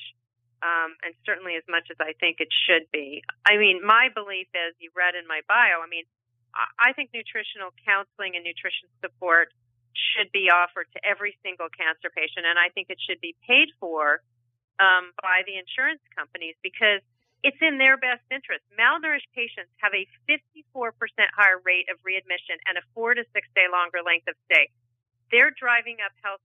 um, 0.65 0.98
and 1.06 1.13
certainly 1.30 1.62
as 1.62 1.65
much 1.69 1.93
as 1.93 1.98
I 2.02 2.17
think 2.17 2.41
it 2.41 2.50
should 2.50 2.89
be. 2.89 3.22
I 3.46 3.62
mean, 3.62 3.86
my 3.86 4.10
belief 4.10 4.50
is 4.58 4.74
you 4.82 4.89
read 4.98 5.13
in 5.13 5.30
my 5.30 5.46
bio. 5.46 5.86
I 5.86 5.89
mean, 5.89 6.10
I 6.54 6.98
think 6.98 7.13
nutritional 7.13 7.69
counseling 7.86 8.34
and 8.34 8.41
nutrition 8.41 8.89
support 9.02 9.54
should 9.93 10.34
be 10.34 10.50
offered 10.50 10.89
to 10.98 11.00
every 11.06 11.38
single 11.46 11.69
cancer 11.69 12.10
patient, 12.10 12.50
and 12.50 12.58
I 12.58 12.74
think 12.74 12.89
it 12.89 12.98
should 12.98 13.22
be 13.22 13.38
paid 13.46 13.69
for 13.78 14.26
um, 14.82 15.13
by 15.22 15.46
the 15.46 15.54
insurance 15.58 16.02
companies 16.17 16.58
because 16.65 17.06
it's 17.43 17.60
in 17.60 17.77
their 17.77 17.99
best 17.99 18.23
interest. 18.32 18.63
Malnourished 18.79 19.27
patients 19.36 19.69
have 19.84 19.91
a 19.91 20.08
54% 20.25 20.95
higher 21.36 21.60
rate 21.67 21.91
of 21.91 21.99
readmission 22.01 22.56
and 22.65 22.79
a 22.79 22.84
four 22.95 23.13
to 23.13 23.23
six 23.36 23.45
day 23.51 23.67
longer 23.67 23.99
length 23.99 24.32
of 24.32 24.36
stay. 24.47 24.71
They're 25.27 25.51
driving 25.51 25.99
up 25.99 26.15
health. 26.23 26.39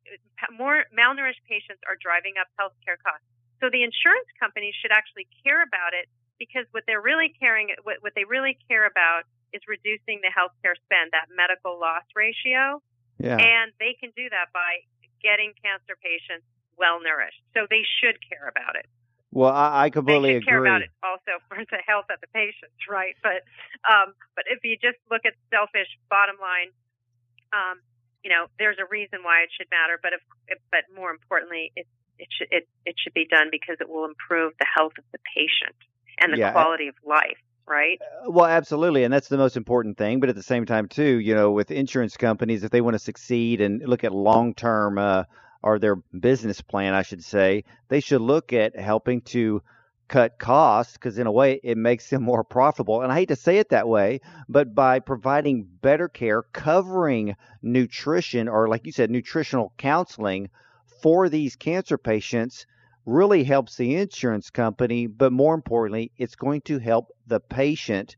More 0.50 0.90
malnourished 0.90 1.42
patients 1.46 1.80
are 1.86 1.94
driving 1.94 2.34
up 2.40 2.50
healthcare 2.58 2.98
costs. 2.98 3.24
So 3.62 3.70
the 3.70 3.86
insurance 3.86 4.26
companies 4.38 4.74
should 4.82 4.90
actually 4.90 5.30
care 5.46 5.62
about 5.62 5.94
it 5.94 6.10
because 6.38 6.66
what 6.70 6.82
they're 6.86 7.02
really 7.02 7.30
caring, 7.38 7.74
what, 7.82 8.02
what 8.02 8.14
they 8.14 8.26
really 8.26 8.58
care 8.66 8.86
about 8.86 9.26
is 9.54 9.62
reducing 9.66 10.22
the 10.22 10.30
healthcare 10.34 10.78
spend, 10.86 11.14
that 11.14 11.30
medical 11.30 11.78
loss 11.78 12.06
ratio. 12.14 12.82
Yeah. 13.18 13.38
And 13.38 13.74
they 13.78 13.98
can 13.98 14.10
do 14.14 14.30
that 14.30 14.50
by 14.54 14.86
getting 15.22 15.54
cancer 15.62 15.98
patients 15.98 16.46
well 16.78 17.02
nourished. 17.02 17.42
So 17.54 17.66
they 17.66 17.82
should 17.98 18.18
care 18.22 18.46
about 18.46 18.78
it. 18.78 18.86
Well, 19.30 19.52
I, 19.52 19.84
I 19.84 19.90
completely 19.90 20.32
they 20.32 20.40
should 20.40 20.48
care 20.48 20.64
about 20.64 20.82
it 20.82 20.90
also 21.02 21.36
for 21.48 21.58
the 21.58 21.82
health 21.86 22.06
of 22.10 22.20
the 22.20 22.28
patients, 22.32 22.80
right? 22.88 23.14
But 23.22 23.44
um, 23.84 24.14
but 24.34 24.44
if 24.48 24.64
you 24.64 24.76
just 24.80 24.96
look 25.10 25.22
at 25.26 25.34
selfish 25.52 25.88
bottom 26.08 26.36
line, 26.40 26.72
um, 27.52 27.80
you 28.24 28.30
know, 28.30 28.46
there's 28.58 28.78
a 28.80 28.88
reason 28.88 29.20
why 29.22 29.44
it 29.44 29.50
should 29.56 29.68
matter. 29.70 30.00
But 30.02 30.12
if, 30.16 30.58
but 30.72 30.88
more 30.94 31.10
importantly, 31.10 31.72
it 31.76 31.86
it 32.18 32.28
should 32.32 32.48
it, 32.50 32.68
it 32.86 32.96
should 33.02 33.14
be 33.14 33.26
done 33.28 33.48
because 33.50 33.76
it 33.80 33.88
will 33.88 34.04
improve 34.04 34.52
the 34.58 34.66
health 34.66 34.96
of 34.98 35.04
the 35.12 35.18
patient 35.36 35.76
and 36.20 36.32
the 36.32 36.38
Yeah, 36.38 36.52
quality 36.52 36.88
of 36.88 36.94
life, 37.04 37.38
right? 37.66 38.00
Well, 38.26 38.46
absolutely, 38.46 39.04
and 39.04 39.12
that's 39.12 39.28
the 39.28 39.38
most 39.38 39.56
important 39.56 39.96
thing. 39.98 40.20
But 40.20 40.28
at 40.28 40.36
the 40.36 40.42
same 40.42 40.66
time, 40.66 40.88
too, 40.88 41.20
you 41.20 41.34
know, 41.34 41.50
with 41.50 41.70
insurance 41.70 42.16
companies, 42.16 42.64
if 42.64 42.70
they 42.70 42.80
want 42.80 42.94
to 42.94 42.98
succeed 42.98 43.60
and 43.60 43.86
look 43.86 44.04
at 44.04 44.12
long 44.12 44.54
term 44.54 44.98
uh, 44.98 45.24
or 45.62 45.78
their 45.78 45.96
business 45.96 46.60
plan, 46.60 46.94
I 46.94 47.02
should 47.02 47.24
say, 47.24 47.64
they 47.88 48.00
should 48.00 48.20
look 48.20 48.52
at 48.52 48.78
helping 48.78 49.20
to 49.22 49.62
cut 50.08 50.38
costs 50.38 50.94
because 50.94 51.18
in 51.18 51.26
a 51.26 51.32
way 51.32 51.60
it 51.62 51.76
makes 51.76 52.08
them 52.08 52.22
more 52.22 52.42
profitable. 52.42 53.02
And 53.02 53.12
I 53.12 53.16
hate 53.16 53.28
to 53.28 53.36
say 53.36 53.58
it 53.58 53.68
that 53.70 53.88
way, 53.88 54.20
but 54.48 54.74
by 54.74 55.00
providing 55.00 55.68
better 55.82 56.08
care, 56.08 56.42
covering 56.42 57.36
nutrition 57.62 58.48
or 58.48 58.68
like 58.68 58.86
you 58.86 58.92
said, 58.92 59.10
nutritional 59.10 59.72
counseling 59.76 60.48
for 61.02 61.28
these 61.28 61.56
cancer 61.56 61.98
patients 61.98 62.66
really 63.04 63.44
helps 63.44 63.76
the 63.76 63.96
insurance 63.96 64.50
company, 64.50 65.06
but 65.06 65.32
more 65.32 65.54
importantly, 65.54 66.10
it's 66.16 66.36
going 66.36 66.60
to 66.62 66.78
help 66.78 67.08
the 67.26 67.40
patient 67.40 68.16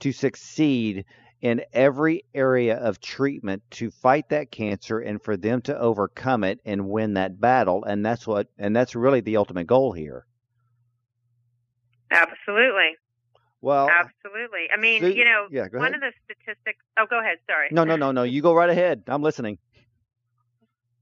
to 0.00 0.12
succeed 0.12 1.04
in 1.44 1.62
every 1.74 2.24
area 2.34 2.74
of 2.78 2.98
treatment 3.02 3.62
to 3.70 3.90
fight 3.90 4.30
that 4.30 4.50
cancer 4.50 4.98
and 4.98 5.20
for 5.22 5.36
them 5.36 5.60
to 5.60 5.78
overcome 5.78 6.42
it 6.42 6.58
and 6.64 6.88
win 6.88 7.12
that 7.12 7.38
battle 7.38 7.84
and 7.84 8.04
that's 8.04 8.26
what 8.26 8.48
and 8.58 8.74
that's 8.74 8.94
really 8.94 9.20
the 9.20 9.36
ultimate 9.36 9.66
goal 9.66 9.92
here. 9.92 10.24
Absolutely. 12.10 12.96
Well, 13.60 13.90
absolutely. 13.90 14.72
I 14.72 14.80
mean, 14.80 15.02
Su- 15.02 15.12
you 15.12 15.26
know, 15.26 15.46
yeah, 15.50 15.68
one 15.70 15.94
of 15.94 16.00
the 16.00 16.12
statistics. 16.24 16.80
Oh, 16.98 17.04
go 17.08 17.20
ahead. 17.20 17.36
Sorry. 17.46 17.68
No, 17.70 17.84
no, 17.84 17.96
no, 17.96 18.10
no. 18.10 18.22
You 18.22 18.40
go 18.40 18.54
right 18.54 18.70
ahead. 18.70 19.02
I'm 19.06 19.22
listening. 19.22 19.58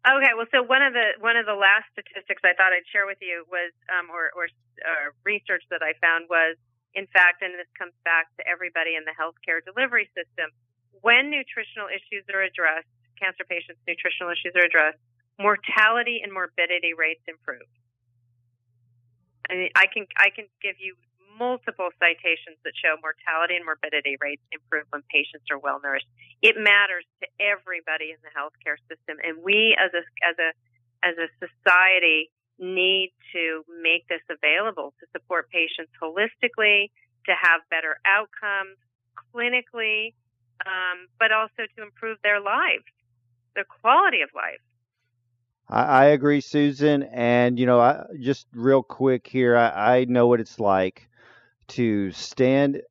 Okay, 0.03 0.35
well, 0.37 0.47
so 0.51 0.63
one 0.63 0.83
of 0.83 0.93
the 0.93 1.15
one 1.21 1.37
of 1.37 1.47
the 1.47 1.55
last 1.55 1.87
statistics 1.93 2.43
I 2.43 2.55
thought 2.59 2.73
I'd 2.75 2.87
share 2.91 3.07
with 3.07 3.19
you 3.21 3.45
was, 3.47 3.71
um, 3.87 4.11
or, 4.11 4.31
or 4.35 4.47
uh, 4.83 5.15
research 5.23 5.63
that 5.71 5.83
I 5.83 5.95
found 6.03 6.27
was, 6.29 6.57
in 6.95 7.07
fact, 7.09 7.41
and 7.41 7.55
this 7.57 7.71
comes 7.79 7.97
back 8.05 8.29
to 8.37 8.43
everybody 8.47 8.95
in 8.97 9.05
the 9.05 9.17
healthcare 9.17 9.65
delivery 9.65 10.09
system, 10.13 10.53
when 11.01 11.31
nutritional 11.31 11.89
issues 11.89 12.25
are 12.33 12.45
addressed, 12.45 12.89
cancer 13.19 13.45
patients' 13.49 13.81
nutritional 13.89 14.31
issues 14.31 14.53
are 14.55 14.67
addressed, 14.67 15.01
mortality 15.41 16.21
and 16.23 16.33
morbidity 16.33 16.93
rates 16.95 17.23
improve. 17.27 17.67
I 19.53 19.87
can 19.93 20.07
I 20.17 20.31
can 20.33 20.49
give 20.63 20.81
you 20.81 20.97
multiple 21.37 21.91
citations 22.01 22.57
that 22.65 22.73
show 22.77 22.97
mortality 23.05 23.57
and 23.57 23.65
morbidity 23.65 24.17
rates 24.21 24.41
improve 24.53 24.85
when 24.91 25.03
patients 25.13 25.45
are 25.51 25.59
well 25.59 25.81
nourished. 25.83 26.09
It 26.41 26.57
matters 26.57 27.05
to 27.21 27.29
everybody 27.37 28.13
in 28.13 28.21
the 28.25 28.33
healthcare 28.33 28.81
system, 28.89 29.21
and 29.21 29.43
we 29.45 29.77
as 29.77 29.93
a 29.93 30.03
as 30.25 30.37
a 30.41 30.51
as 31.05 31.15
a 31.19 31.29
society 31.43 32.31
need 32.63 33.13
to 33.33 33.65
make 33.83 34.07
this 34.09 34.23
available 34.31 34.95
to 35.01 35.07
support 35.13 35.51
patients 35.51 35.91
holistically, 36.01 36.91
to 37.27 37.33
have 37.33 37.61
better 37.71 37.99
outcomes 38.07 38.79
clinically, 39.35 40.15
um, 40.65 41.09
but 41.19 41.33
also 41.33 41.67
to 41.77 41.83
improve 41.83 42.19
their 42.23 42.41
lives, 42.41 42.85
their 43.55 43.65
quality 43.65 44.23
of 44.23 44.31
life. 44.35 44.61
I, 45.69 45.83
I 45.83 46.05
agree, 46.07 46.41
Susan. 46.41 47.03
And 47.03 47.59
you 47.59 47.67
know, 47.67 47.81
I, 47.81 48.05
just 48.21 48.47
real 48.55 48.83
quick 48.83 49.27
here, 49.27 49.57
I, 49.57 49.99
I 49.99 50.05
know 50.05 50.29
what 50.29 50.41
it's 50.41 50.61
like 50.61 51.09
to 51.69 52.13
stand 52.13 52.83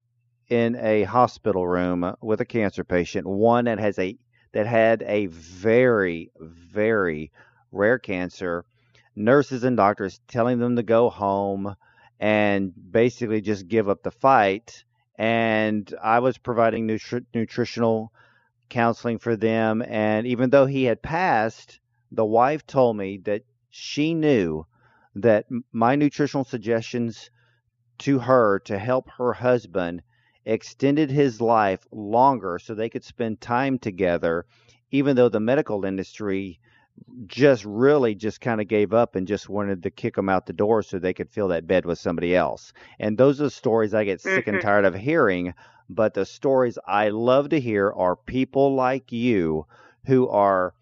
in 0.50 0.76
a 0.76 1.04
hospital 1.04 1.66
room 1.66 2.14
with 2.22 2.42
a 2.42 2.46
cancer 2.46 2.84
patient, 2.84 3.26
one 3.26 3.66
that 3.66 3.80
has 3.80 3.98
a 3.98 4.18
that 4.52 4.68
had 4.68 5.02
a 5.04 5.28
very, 5.28 6.30
very 6.40 7.32
rare 7.72 8.00
cancer. 8.00 8.66
Nurses 9.16 9.64
and 9.64 9.76
doctors 9.78 10.20
telling 10.28 10.60
them 10.60 10.76
to 10.76 10.84
go 10.84 11.10
home 11.10 11.76
and 12.20 12.74
basically 12.92 13.42
just 13.42 13.68
give 13.68 13.90
up 13.90 14.04
the 14.04 14.12
fight. 14.12 14.84
And 15.18 15.94
I 16.02 16.20
was 16.20 16.38
providing 16.38 16.88
nutri- 16.88 17.26
nutritional 17.34 18.12
counseling 18.70 19.20
for 19.20 19.36
them. 19.36 19.82
And 19.82 20.26
even 20.28 20.50
though 20.50 20.66
he 20.66 20.86
had 20.86 21.02
passed, 21.02 21.80
the 22.12 22.26
wife 22.26 22.66
told 22.66 22.98
me 22.98 23.18
that 23.26 23.44
she 23.70 24.14
knew 24.14 24.66
that 25.16 25.46
my 25.72 25.96
nutritional 25.96 26.44
suggestions 26.44 27.30
to 28.00 28.20
her 28.20 28.60
to 28.60 28.80
help 28.80 29.10
her 29.12 29.34
husband 29.34 30.02
extended 30.46 31.12
his 31.12 31.40
life 31.40 31.86
longer 31.92 32.58
so 32.60 32.74
they 32.74 32.90
could 32.90 33.04
spend 33.04 33.40
time 33.40 33.78
together 33.78 34.46
even 34.90 35.16
though 35.16 35.30
the 35.30 35.40
medical 35.40 35.86
industry 35.86 36.60
just 37.28 37.66
really 37.66 38.16
just 38.16 38.42
kind 38.42 38.62
of 38.62 38.68
gave 38.68 38.94
up 38.94 39.16
and 39.16 39.28
just 39.28 39.50
wanted 39.50 39.84
to 39.84 39.92
kick 39.92 40.16
them 40.16 40.30
out 40.30 40.46
the 40.46 40.54
door 40.54 40.82
so 40.84 41.00
they 41.00 41.14
could 41.14 41.30
fill 41.30 41.48
that 41.50 41.68
bed 41.68 41.86
with 41.86 42.00
somebody 42.00 42.36
else. 42.36 42.74
And 43.00 43.18
those 43.18 43.40
are 43.42 43.46
the 43.46 43.50
stories 43.52 43.94
I 43.94 44.04
get 44.06 44.22
sick 44.22 44.48
and 44.48 44.60
Mhm. 44.60 44.62
tired 44.62 44.86
of 44.86 44.96
hearing. 44.96 45.54
But 45.90 46.14
the 46.14 46.26
stories 46.26 46.78
I 46.88 47.10
love 47.10 47.50
to 47.50 47.60
hear 47.60 47.92
are 47.92 48.16
people 48.16 48.76
like 48.76 49.12
you 49.12 49.66
who 50.06 50.28
are 50.30 50.74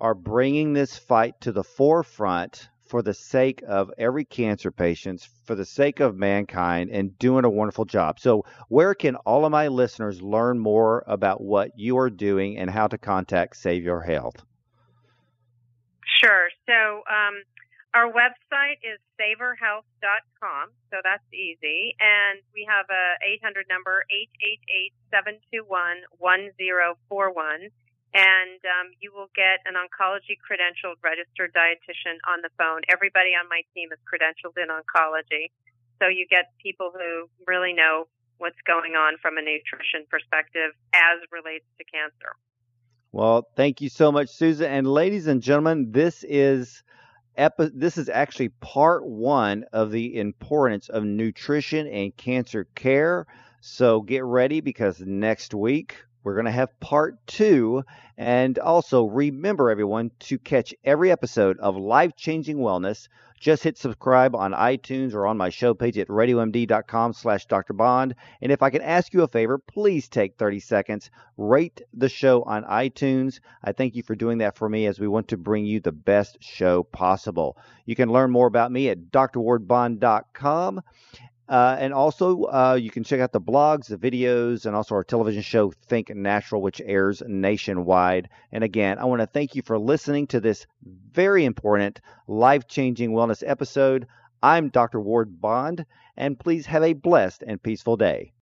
are 0.00 0.14
bringing 0.14 0.72
this 0.72 0.96
fight 0.98 1.40
to 1.40 1.52
the 1.52 1.64
forefront 1.64 2.68
for 2.86 3.02
the 3.02 3.14
sake 3.14 3.62
of 3.68 3.90
every 3.98 4.24
cancer 4.24 4.70
patient, 4.72 5.26
for 5.44 5.54
the 5.54 5.64
sake 5.64 6.00
of 6.00 6.16
mankind, 6.16 6.90
and 6.90 7.18
doing 7.18 7.44
a 7.44 7.50
wonderful 7.50 7.84
job. 7.84 8.18
So, 8.20 8.44
where 8.68 8.94
can 8.94 9.16
all 9.16 9.44
of 9.44 9.52
my 9.52 9.68
listeners 9.68 10.22
learn 10.22 10.58
more 10.58 11.04
about 11.06 11.40
what 11.42 11.72
you 11.76 11.98
are 11.98 12.10
doing 12.10 12.58
and 12.58 12.70
how 12.70 12.86
to 12.88 12.98
contact 12.98 13.56
Savor 13.56 14.02
Health? 14.02 14.44
Sure. 16.18 16.50
So 16.66 17.06
um, 17.06 17.46
our 17.94 18.10
website 18.10 18.82
is 18.82 18.98
savorhealth.com, 19.14 20.74
so 20.90 20.98
that's 21.02 21.22
easy. 21.32 21.94
And 22.02 22.42
we 22.52 22.66
have 22.66 22.90
a 22.90 23.14
800 23.38 23.66
number, 23.70 24.02
888-721-1041. 25.14 27.70
And 28.14 28.64
um, 28.64 28.88
you 29.04 29.12
will 29.12 29.28
get 29.36 29.60
an 29.68 29.76
oncology 29.76 30.40
credentialed 30.40 30.96
registered 31.04 31.52
dietitian 31.52 32.16
on 32.26 32.40
the 32.42 32.48
phone. 32.56 32.80
Everybody 32.88 33.36
on 33.36 33.46
my 33.52 33.60
team 33.76 33.92
is 33.92 34.00
credentialed 34.08 34.56
in 34.56 34.68
oncology. 34.72 35.52
So 36.00 36.08
you 36.08 36.26
get 36.26 36.50
people 36.62 36.90
who 36.90 37.28
really 37.46 37.74
know 37.74 38.08
what's 38.38 38.56
going 38.66 38.94
on 38.94 39.18
from 39.20 39.36
a 39.36 39.42
nutrition 39.42 40.06
perspective 40.08 40.72
as 40.94 41.20
relates 41.30 41.66
to 41.76 41.84
cancer. 41.84 42.32
Well, 43.12 43.48
thank 43.56 43.80
you 43.80 43.88
so 43.88 44.12
much, 44.12 44.28
Susan. 44.28 44.70
And 44.70 44.86
ladies 44.86 45.26
and 45.26 45.42
gentlemen, 45.42 45.92
this 45.92 46.24
is 46.28 46.82
epi- 47.36 47.70
this 47.74 47.98
is 47.98 48.08
actually 48.08 48.50
part 48.50 49.06
one 49.06 49.64
of 49.72 49.90
the 49.92 50.16
importance 50.18 50.88
of 50.88 51.04
nutrition 51.04 51.86
and 51.88 52.16
cancer 52.16 52.66
care. 52.74 53.26
So 53.60 54.02
get 54.02 54.24
ready 54.24 54.60
because 54.60 55.00
next 55.00 55.54
week 55.54 55.96
we're 56.22 56.34
going 56.34 56.46
to 56.46 56.50
have 56.50 56.78
part 56.80 57.18
two. 57.26 57.84
And 58.16 58.58
also 58.58 59.04
remember, 59.04 59.70
everyone, 59.70 60.10
to 60.20 60.38
catch 60.38 60.74
every 60.84 61.10
episode 61.10 61.58
of 61.58 61.76
Life 61.76 62.16
Changing 62.16 62.58
Wellness. 62.58 63.08
Just 63.38 63.62
hit 63.62 63.78
subscribe 63.78 64.34
on 64.34 64.52
iTunes 64.52 65.14
or 65.14 65.26
on 65.26 65.36
my 65.36 65.48
show 65.48 65.72
page 65.72 65.96
at 65.96 66.08
radiomd.com 66.08 67.12
slash 67.12 67.46
Dr. 67.46 67.72
Bond. 67.72 68.16
And 68.42 68.50
if 68.50 68.62
I 68.62 68.70
can 68.70 68.82
ask 68.82 69.14
you 69.14 69.22
a 69.22 69.28
favor, 69.28 69.58
please 69.58 70.08
take 70.08 70.36
30 70.36 70.58
seconds, 70.58 71.10
rate 71.36 71.80
the 71.94 72.08
show 72.08 72.42
on 72.42 72.64
iTunes. 72.64 73.38
I 73.62 73.70
thank 73.70 73.94
you 73.94 74.02
for 74.02 74.16
doing 74.16 74.38
that 74.38 74.56
for 74.56 74.68
me 74.68 74.86
as 74.86 74.98
we 74.98 75.06
want 75.06 75.28
to 75.28 75.36
bring 75.36 75.64
you 75.64 75.78
the 75.78 75.92
best 75.92 76.38
show 76.40 76.82
possible. 76.82 77.56
You 77.86 77.94
can 77.94 78.10
learn 78.10 78.32
more 78.32 78.48
about 78.48 78.72
me 78.72 78.88
at 78.88 79.12
drwardbond.com. 79.12 80.82
Uh, 81.48 81.76
and 81.78 81.94
also, 81.94 82.42
uh, 82.44 82.78
you 82.80 82.90
can 82.90 83.04
check 83.04 83.20
out 83.20 83.32
the 83.32 83.40
blogs, 83.40 83.86
the 83.86 83.96
videos, 83.96 84.66
and 84.66 84.76
also 84.76 84.94
our 84.94 85.04
television 85.04 85.40
show, 85.40 85.70
Think 85.86 86.14
Natural, 86.14 86.60
which 86.60 86.82
airs 86.84 87.22
nationwide. 87.26 88.28
And 88.52 88.62
again, 88.62 88.98
I 88.98 89.06
want 89.06 89.20
to 89.20 89.26
thank 89.26 89.54
you 89.54 89.62
for 89.62 89.78
listening 89.78 90.26
to 90.28 90.40
this 90.40 90.66
very 90.84 91.46
important, 91.46 92.00
life 92.26 92.68
changing 92.68 93.12
wellness 93.12 93.42
episode. 93.46 94.06
I'm 94.42 94.68
Dr. 94.68 95.00
Ward 95.00 95.40
Bond, 95.40 95.86
and 96.16 96.38
please 96.38 96.66
have 96.66 96.82
a 96.82 96.92
blessed 96.92 97.42
and 97.46 97.62
peaceful 97.62 97.96
day. 97.96 98.32